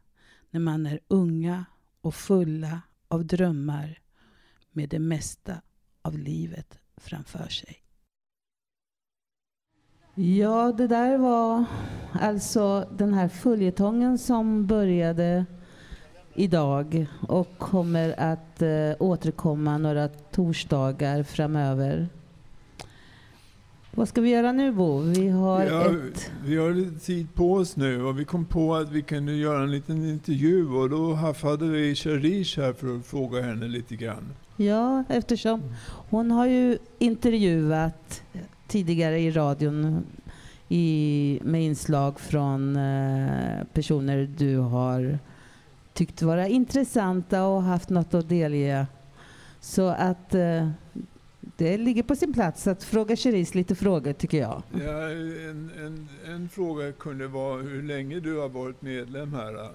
när 0.51 0.61
man 0.61 0.87
är 0.87 1.01
unga 1.09 1.65
och 2.01 2.15
fulla 2.15 2.81
av 3.09 3.27
drömmar 3.27 4.01
med 4.71 4.89
det 4.89 4.99
mesta 4.99 5.61
av 6.03 6.19
livet 6.19 6.79
framför 6.97 7.49
sig. 7.49 7.86
Ja, 10.19 10.73
det 10.77 10.87
där 10.87 11.19
var 11.19 11.65
alltså 12.13 12.87
den 12.97 13.15
här 13.15 13.29
följetongen 13.29 14.19
som 14.19 14.67
började 14.67 15.45
idag 16.35 17.07
och 17.29 17.59
kommer 17.59 18.21
att 18.21 18.63
eh, 18.63 18.69
återkomma 18.99 19.79
några 19.79 20.09
torsdagar 20.09 21.23
framöver. 21.23 22.09
Vad 23.91 24.09
ska 24.09 24.21
vi 24.21 24.31
göra 24.31 24.53
nu 24.53 24.73
Bo? 24.73 25.01
Vi 25.01 25.29
har, 25.29 25.65
Vi 25.65 25.71
har, 25.71 26.09
ett... 26.09 26.33
vi 26.45 26.57
har 26.57 26.71
lite 26.71 26.99
tid 27.07 27.35
på 27.35 27.53
oss 27.53 27.77
nu 27.77 28.05
och 28.05 28.21
vi 28.21 28.25
kom 28.25 28.45
på 28.45 28.75
att 28.75 28.91
vi 28.91 29.03
kunde 29.03 29.33
göra 29.33 29.63
en 29.63 29.71
liten 29.71 30.09
intervju 30.09 30.69
och 30.69 30.91
då 30.91 31.15
haffade 31.15 31.69
vi 31.69 31.95
Sharish 31.95 32.59
här 32.59 32.73
för 32.73 32.97
att 32.97 33.07
fråga 33.07 33.43
henne 33.43 33.69
lite 33.69 33.97
grann. 33.97 34.33
Ja, 34.57 35.05
eftersom 35.09 35.63
hon 36.11 36.31
har 36.31 36.47
ju 36.47 36.79
intervjuat 36.99 38.23
tidigare 38.67 39.21
i 39.21 39.31
radion 39.31 40.07
i, 40.69 41.41
med 41.43 41.63
inslag 41.63 42.21
från 42.21 42.77
eh, 42.77 43.65
personer 43.73 44.29
du 44.39 44.57
har 44.57 45.19
tyckt 45.93 46.23
vara 46.23 46.49
intressanta 46.49 47.45
och 47.45 47.63
haft 47.63 47.89
något 47.89 48.15
att 48.15 48.29
delge. 48.29 48.87
Så 49.61 49.89
att 49.89 50.35
eh, 50.35 50.69
det 51.57 51.79
ligger 51.79 52.03
på 52.03 52.17
sin 52.17 52.33
plats 52.33 52.67
att 52.67 52.85
fråga 52.85 53.17
Cherise 53.17 53.59
lite 53.59 53.75
frågor 53.75 54.13
tycker 54.13 54.39
jag. 54.39 54.63
Ja, 54.85 55.11
en, 55.11 55.71
en, 55.79 56.09
en 56.27 56.49
fråga 56.49 56.93
kunde 56.93 57.27
vara 57.27 57.63
hur 57.63 57.83
länge 57.83 58.21
du 58.21 58.39
har 58.39 58.49
varit 58.49 58.83
medlem 58.83 59.35
här. 59.35 59.53
då? 59.53 59.71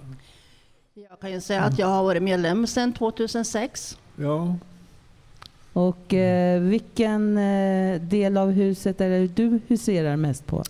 Jag 0.94 1.20
kan 1.20 1.32
ju 1.32 1.40
säga 1.40 1.62
att 1.62 1.78
jag 1.78 1.86
har 1.86 2.02
varit 2.02 2.22
medlem 2.22 2.66
sedan 2.66 2.92
2006. 2.92 3.98
Ja, 4.16 4.56
Och 5.72 6.14
eh, 6.14 6.60
vilken 6.60 7.38
eh, 7.38 8.00
del 8.00 8.36
av 8.36 8.50
huset 8.50 9.00
är 9.00 9.10
det 9.10 9.26
du 9.26 9.60
huserar 9.68 10.16
mest 10.16 10.46
på? 10.46 10.62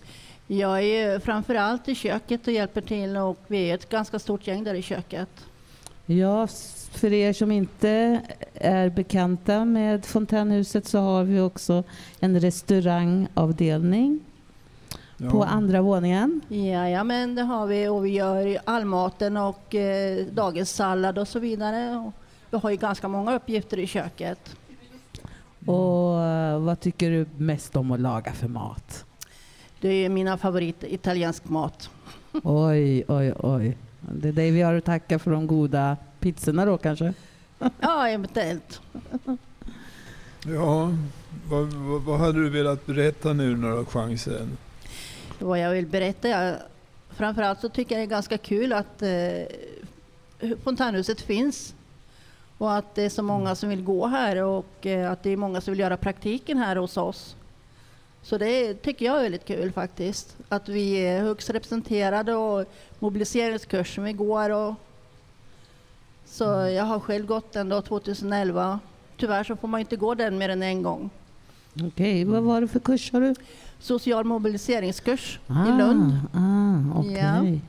Jag 0.47 0.83
är 0.83 1.19
framför 1.19 1.55
allt 1.55 1.89
i 1.89 1.95
köket 1.95 2.47
och 2.47 2.53
hjälper 2.53 2.81
till 2.81 3.17
och 3.17 3.39
vi 3.47 3.71
är 3.71 3.75
ett 3.75 3.89
ganska 3.89 4.19
stort 4.19 4.47
gäng 4.47 4.65
där 4.65 4.75
i 4.75 4.83
köket. 4.83 5.29
Ja, 6.07 6.47
för 6.93 7.13
er 7.13 7.33
som 7.33 7.53
inte 7.53 8.21
är 8.55 8.89
bekanta 8.89 9.65
med 9.65 10.05
fontänhuset 10.05 10.87
så 10.87 10.99
har 10.99 11.25
vi 11.25 11.41
också 11.41 11.85
en 12.21 12.41
restaurangavdelning 12.41 14.21
på 15.31 15.45
andra 15.45 15.83
våningen. 15.83 16.41
Ja, 16.93 17.05
men 17.05 17.35
det 17.35 17.43
har 17.43 17.67
vi 17.67 17.89
och 17.89 18.07
vi 18.07 18.11
gör 18.11 18.59
allmaten 18.65 19.37
och 19.37 19.75
eh, 19.75 20.27
dagens 20.27 20.71
sallad 20.71 21.19
och 21.19 21.29
så 21.29 21.39
vidare. 21.39 21.97
Och 21.97 22.13
vi 22.51 22.59
har 22.59 22.71
ju 22.71 22.77
ganska 22.77 23.09
många 23.09 23.35
uppgifter 23.35 23.79
i 23.79 23.87
köket. 23.87 24.57
Och 25.67 26.23
eh, 26.23 26.59
vad 26.59 26.81
tycker 26.81 27.11
du 27.11 27.27
mest 27.37 27.77
om 27.77 27.91
att 27.91 28.01
laga 28.01 28.33
för 28.33 28.49
mat? 28.49 29.05
Det 29.81 29.89
är 29.89 30.09
mina 30.09 30.39
favorit 30.39 30.85
italiensk 30.85 31.49
mat. 31.49 31.91
Oj, 32.43 33.05
oj, 33.09 33.33
oj. 33.39 33.77
Det 34.01 34.29
är 34.29 34.33
dig 34.33 34.51
vi 34.51 34.63
har 34.63 34.75
att 34.75 34.85
tacka 34.85 35.19
för 35.19 35.31
de 35.31 35.47
goda 35.47 35.97
pizzorna 36.21 36.65
då 36.65 36.79
kanske? 36.79 37.15
Ja, 37.81 38.09
eventuellt. 38.09 38.81
ja. 40.47 40.93
Vad, 41.49 41.73
vad, 41.73 42.03
vad 42.03 42.19
hade 42.19 42.43
du 42.43 42.51
velat 42.51 42.87
berätta 42.87 43.33
nu 43.33 43.57
när 43.57 43.71
du 43.71 43.77
har 43.77 43.85
chansen? 43.85 44.57
Vad 45.39 45.59
jag 45.59 45.71
vill 45.71 45.87
berätta, 45.87 46.29
jag, 46.29 46.57
framförallt 47.11 47.61
så 47.61 47.69
tycker 47.69 47.95
jag 47.95 48.01
det 48.01 48.07
är 48.07 48.17
ganska 48.17 48.39
kul 48.39 48.73
att 48.73 49.03
eh, 49.03 50.51
fontänhuset 50.65 51.21
finns 51.21 51.75
och 52.63 52.77
att 52.77 52.95
det 52.95 53.03
är 53.03 53.09
så 53.09 53.23
många 53.23 53.55
som 53.55 53.69
vill 53.69 53.85
gå 53.85 54.07
här 54.07 54.43
och 54.43 54.87
eh, 54.87 55.11
att 55.11 55.23
det 55.23 55.31
är 55.31 55.37
många 55.37 55.61
som 55.61 55.73
vill 55.73 55.81
göra 55.81 55.97
praktiken 55.97 56.59
här 56.59 56.77
hos 56.77 56.97
oss. 56.97 57.37
Så 58.23 58.39
det 58.39 58.75
tycker 58.75 59.07
jag 59.07 59.19
är 59.19 59.23
väldigt 59.23 59.45
kul 59.45 59.73
faktiskt. 59.73 60.37
Att 60.49 60.69
vi 60.69 60.95
är 60.95 61.21
högst 61.21 61.51
representerade 61.51 62.35
och 62.35 62.65
mobiliseringskursen 62.99 64.05
vi 64.05 64.13
går. 64.13 64.51
Och 64.51 64.75
så 66.25 66.45
jag 66.45 66.85
har 66.85 67.01
själv 67.01 67.27
gått 67.27 67.53
den 67.53 67.69
då 67.69 67.83
2011. 67.83 68.81
Tyvärr 69.17 69.45
så 69.45 69.57
får 69.57 69.69
man 69.69 69.81
inte 69.81 69.97
gå 69.97 70.15
den 70.15 70.39
mer 70.39 70.49
än 70.49 70.63
en 70.63 70.83
gång. 70.83 71.11
Okej, 71.83 72.25
vad 72.25 72.43
var 72.43 72.61
det 72.61 72.69
för 72.69 72.81
kurs 72.81 73.11
sa 73.11 73.21
du? 73.21 73.35
Social 73.81 74.25
mobiliseringskurs 74.25 75.41
Ah, 75.47 75.69
i 75.69 75.79
Lund. 75.79 76.13
Ah, 76.33 76.99
okej. 77.01 77.53
Ja. 77.55 77.61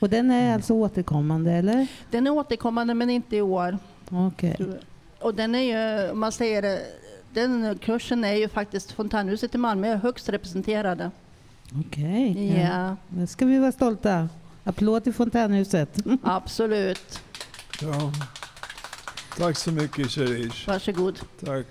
Och 0.00 0.10
den 0.10 0.30
är 0.30 0.54
alltså 0.54 0.74
återkommande 0.74 1.52
eller? 1.52 1.86
Den 2.10 2.26
är 2.26 2.30
återkommande 2.30 2.94
men 2.94 3.10
inte 3.10 3.36
i 3.36 3.42
år. 3.42 3.78
Okej. 4.10 4.56
Och 5.20 5.34
den 5.34 5.54
är 5.54 5.60
ju, 5.60 6.10
om 6.10 6.20
man 6.20 6.32
säger 6.32 6.80
den 7.32 7.78
kursen 7.78 8.24
är 8.24 8.34
ju 8.34 8.48
faktiskt 8.48 8.92
Fontänhuset 8.92 9.54
i 9.54 9.58
Malmö 9.58 9.88
är 9.88 9.96
högst 9.96 10.28
representerade. 10.28 11.10
Okej. 11.86 12.60
Ja. 12.60 12.96
Det 13.08 13.26
ska 13.26 13.46
vi 13.46 13.58
vara 13.58 13.72
stolta. 13.72 14.28
Applåd 14.64 15.04
till 15.04 15.14
Fontänhuset. 15.14 15.98
Absolut. 16.22 17.20
Ja. 17.80 18.12
Tack 19.38 19.56
så 19.56 19.72
mycket 19.72 20.10
Sherish. 20.10 20.68
Varsågod. 20.68 21.20
Tack. 21.44 21.66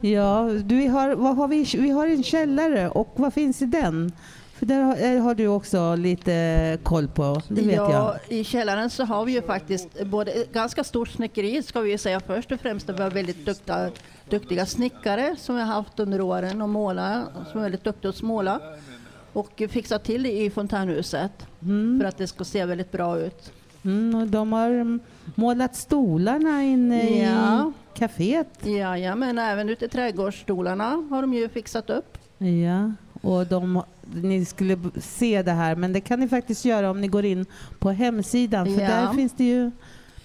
Ja, 0.00 0.48
du, 0.64 0.76
vi, 0.76 0.86
har, 0.86 1.14
vad 1.14 1.36
har 1.36 1.48
vi, 1.48 1.64
vi 1.78 1.90
har 1.90 2.06
en 2.06 2.22
källare 2.22 2.88
och 2.88 3.12
vad 3.16 3.34
finns 3.34 3.62
i 3.62 3.66
den? 3.66 4.12
För 4.60 4.66
där 4.66 4.82
har, 4.82 5.14
eh, 5.16 5.22
har 5.22 5.34
du 5.34 5.46
också 5.46 5.94
lite 5.94 6.78
koll 6.82 7.08
på, 7.08 7.42
det 7.48 7.62
vet 7.62 7.76
ja, 7.76 7.92
jag. 7.92 8.38
I 8.38 8.44
källaren 8.44 8.90
så 8.90 9.04
har 9.04 9.24
vi 9.24 9.32
ju 9.32 9.42
faktiskt 9.42 10.04
både 10.04 10.30
ett 10.30 10.52
ganska 10.52 10.84
stort 10.84 11.08
snickeri 11.08 11.62
ska 11.62 11.80
vi 11.80 11.98
säga 11.98 12.20
först 12.20 12.52
och 12.52 12.60
främst. 12.60 12.88
Vi 12.88 13.02
har 13.02 13.10
väldigt 13.10 13.46
duktiga, 13.46 13.90
duktiga 14.28 14.66
snickare 14.66 15.36
som 15.38 15.56
vi 15.56 15.62
har 15.62 15.68
haft 15.68 16.00
under 16.00 16.20
åren 16.20 16.62
och 16.62 16.68
målare 16.68 17.24
som 17.50 17.60
är 17.60 17.62
väldigt 17.62 17.84
duktiga 17.84 18.08
att 18.08 18.22
måla. 18.22 18.60
Och 19.32 19.62
fixa 19.68 19.98
till 19.98 20.22
det 20.22 20.32
i 20.32 20.50
fontänhuset 20.50 21.46
för 22.00 22.04
att 22.04 22.18
det 22.18 22.26
ska 22.26 22.44
se 22.44 22.64
väldigt 22.64 22.92
bra 22.92 23.18
ut. 23.18 23.52
Mm, 23.84 24.14
och 24.14 24.26
de 24.26 24.52
har 24.52 24.70
mm, 24.70 25.00
målat 25.34 25.76
stolarna 25.76 26.62
inne 26.62 27.22
Ja. 27.22 27.72
i 27.94 27.98
kaféet. 27.98 28.66
Ja, 28.66 28.98
ja, 28.98 29.14
men 29.14 29.38
även 29.38 29.68
ute 29.68 29.84
i 29.84 29.88
trädgårdsstolarna 29.88 31.06
har 31.10 31.20
de 31.20 31.34
ju 31.34 31.48
fixat 31.48 31.90
upp. 31.90 32.18
Ja, 32.38 32.92
och 33.22 33.46
de, 33.46 33.82
ni 34.14 34.44
skulle 34.44 34.78
se 35.00 35.42
det 35.42 35.52
här, 35.52 35.76
men 35.76 35.92
det 35.92 36.00
kan 36.00 36.20
ni 36.20 36.28
faktiskt 36.28 36.64
göra 36.64 36.90
om 36.90 37.00
ni 37.00 37.08
går 37.08 37.24
in 37.24 37.46
på 37.78 37.90
hemsidan, 37.90 38.66
för 38.66 38.82
Ja. 38.82 38.88
där 38.88 39.12
finns 39.12 39.32
det 39.32 39.44
ju 39.44 39.70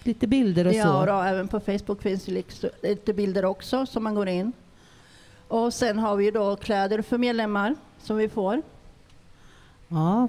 lite 0.04 0.28
bilder 0.28 0.68
och 0.68 0.74
ja, 0.74 0.84
så. 0.84 1.06
Då, 1.06 1.22
även 1.22 1.48
på 1.48 1.60
Facebook 1.60 2.02
finns 2.02 2.26
det 2.26 2.84
lite 2.84 3.14
bilder 3.14 3.46
också 3.46 3.86
som 3.86 4.04
man 4.04 4.16
går 4.16 4.28
in. 4.28 4.52
Och 5.48 5.74
sen 5.74 6.00
har 6.00 6.16
vi 6.16 6.32
då 6.32 6.56
kläder 6.56 7.02
för 7.02 7.18
medlemmar 7.18 7.76
som 8.02 8.18
vi 8.18 8.30
får. 8.30 8.62
Ja, 9.88 10.28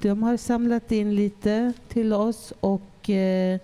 de 0.00 0.22
har 0.22 0.36
samlat 0.36 0.92
in 0.92 1.14
lite 1.14 1.72
till 1.88 2.12
oss 2.12 2.52
och 2.60 3.10
eh, 3.10 3.60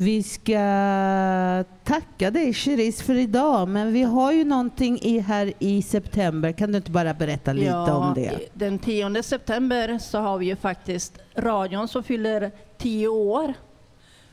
vi 0.00 0.22
ska 0.22 1.64
tacka 1.84 2.30
dig 2.30 2.54
Cherise 2.54 3.04
för 3.04 3.14
idag, 3.14 3.68
men 3.68 3.92
vi 3.92 4.02
har 4.02 4.32
ju 4.32 4.44
någonting 4.44 4.98
i 5.02 5.18
här 5.18 5.52
i 5.58 5.82
september. 5.82 6.52
Kan 6.52 6.72
du 6.72 6.76
inte 6.76 6.90
bara 6.90 7.14
berätta 7.14 7.52
lite 7.52 7.74
om 7.74 8.14
det? 8.14 8.48
Den 8.52 8.78
10 8.78 9.22
september 9.22 9.98
så 9.98 10.18
har 10.18 10.38
vi 10.38 10.46
ju 10.46 10.56
faktiskt 10.56 11.18
radion 11.36 11.88
som 11.88 12.02
fyller 12.02 12.50
10 12.78 13.08
år. 13.08 13.54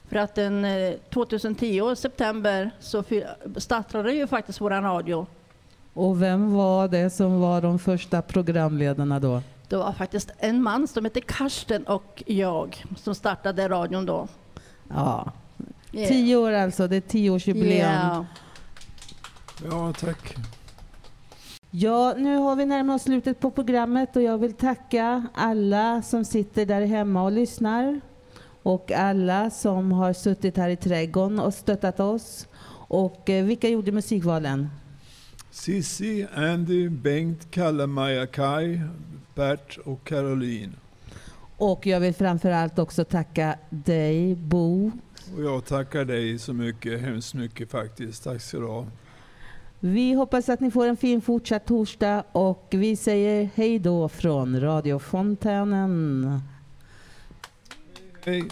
För 0.09 0.15
att 0.15 0.35
den 0.35 0.65
eh, 0.65 0.93
2010 1.13 1.95
september 1.95 2.71
så 2.79 3.03
startade 3.57 4.13
ju 4.13 4.27
faktiskt 4.27 4.61
våran 4.61 4.83
radio. 4.83 5.27
Och 5.93 6.21
vem 6.21 6.53
var 6.53 6.87
det 6.87 7.09
som 7.09 7.39
var 7.39 7.61
de 7.61 7.79
första 7.79 8.21
programledarna 8.21 9.19
då? 9.19 9.41
Det 9.69 9.77
var 9.77 9.93
faktiskt 9.93 10.31
en 10.37 10.63
man 10.63 10.87
som 10.87 11.05
hette 11.05 11.21
Karsten 11.21 11.83
och 11.83 12.23
jag 12.25 12.85
som 12.97 13.15
startade 13.15 13.69
radion 13.69 14.05
då. 14.05 14.27
Ja, 14.89 15.31
Yeah. 15.91 16.07
tio 16.07 16.35
år 16.35 16.51
alltså, 16.51 16.87
det 16.87 16.95
är 16.95 17.01
tioårsjubileum. 17.01 17.91
Ja. 17.91 18.25
Ja, 19.69 19.93
tack. 19.93 20.35
Ja, 21.71 22.13
nu 22.17 22.37
har 22.37 22.55
vi 22.55 22.65
närmat 22.65 22.95
oss 22.95 23.03
slutet 23.03 23.39
på 23.39 23.51
programmet 23.51 24.15
och 24.15 24.21
jag 24.21 24.37
vill 24.37 24.53
tacka 24.53 25.27
alla 25.33 26.01
som 26.01 26.25
sitter 26.25 26.65
där 26.65 26.85
hemma 26.85 27.23
och 27.23 27.31
lyssnar 27.31 28.01
och 28.63 28.91
alla 28.91 29.49
som 29.49 29.91
har 29.91 30.13
suttit 30.13 30.57
här 30.57 30.69
i 30.69 30.75
trädgården 30.75 31.39
och 31.39 31.53
stöttat 31.53 31.99
oss. 31.99 32.47
Och 32.89 33.29
eh, 33.29 33.45
vilka 33.45 33.69
gjorde 33.69 33.91
musikvalen? 33.91 34.69
Sissi, 35.51 36.27
Andy, 36.35 36.89
Bengt, 36.89 37.51
Kalle, 37.51 37.87
Maja, 37.87 38.27
Kai, 38.27 38.81
Bert 39.35 39.77
och 39.85 40.03
Caroline. 40.03 40.75
Och 41.57 41.87
jag 41.87 41.99
vill 41.99 42.13
framför 42.13 42.51
allt 42.51 42.79
också 42.79 43.05
tacka 43.05 43.55
dig, 43.69 44.35
Bo. 44.35 44.91
Och 45.35 45.43
jag 45.43 45.65
tackar 45.65 46.05
dig 46.05 46.39
så 46.39 46.53
mycket, 46.53 47.01
hemskt 47.01 47.33
mycket 47.33 47.71
faktiskt. 47.71 48.23
Tack 48.23 48.41
ska 48.41 48.57
du 48.57 48.65
ha. 48.65 48.85
Vi 49.79 50.13
hoppas 50.13 50.49
att 50.49 50.59
ni 50.59 50.71
får 50.71 50.87
en 50.87 50.97
fin 50.97 51.21
fortsatt 51.21 51.65
torsdag 51.65 52.23
och 52.31 52.67
vi 52.69 52.95
säger 52.95 53.49
hej 53.55 53.79
då 53.79 54.09
från 54.09 54.59
radiofontänen. 54.59 56.39
Hej. 58.25 58.49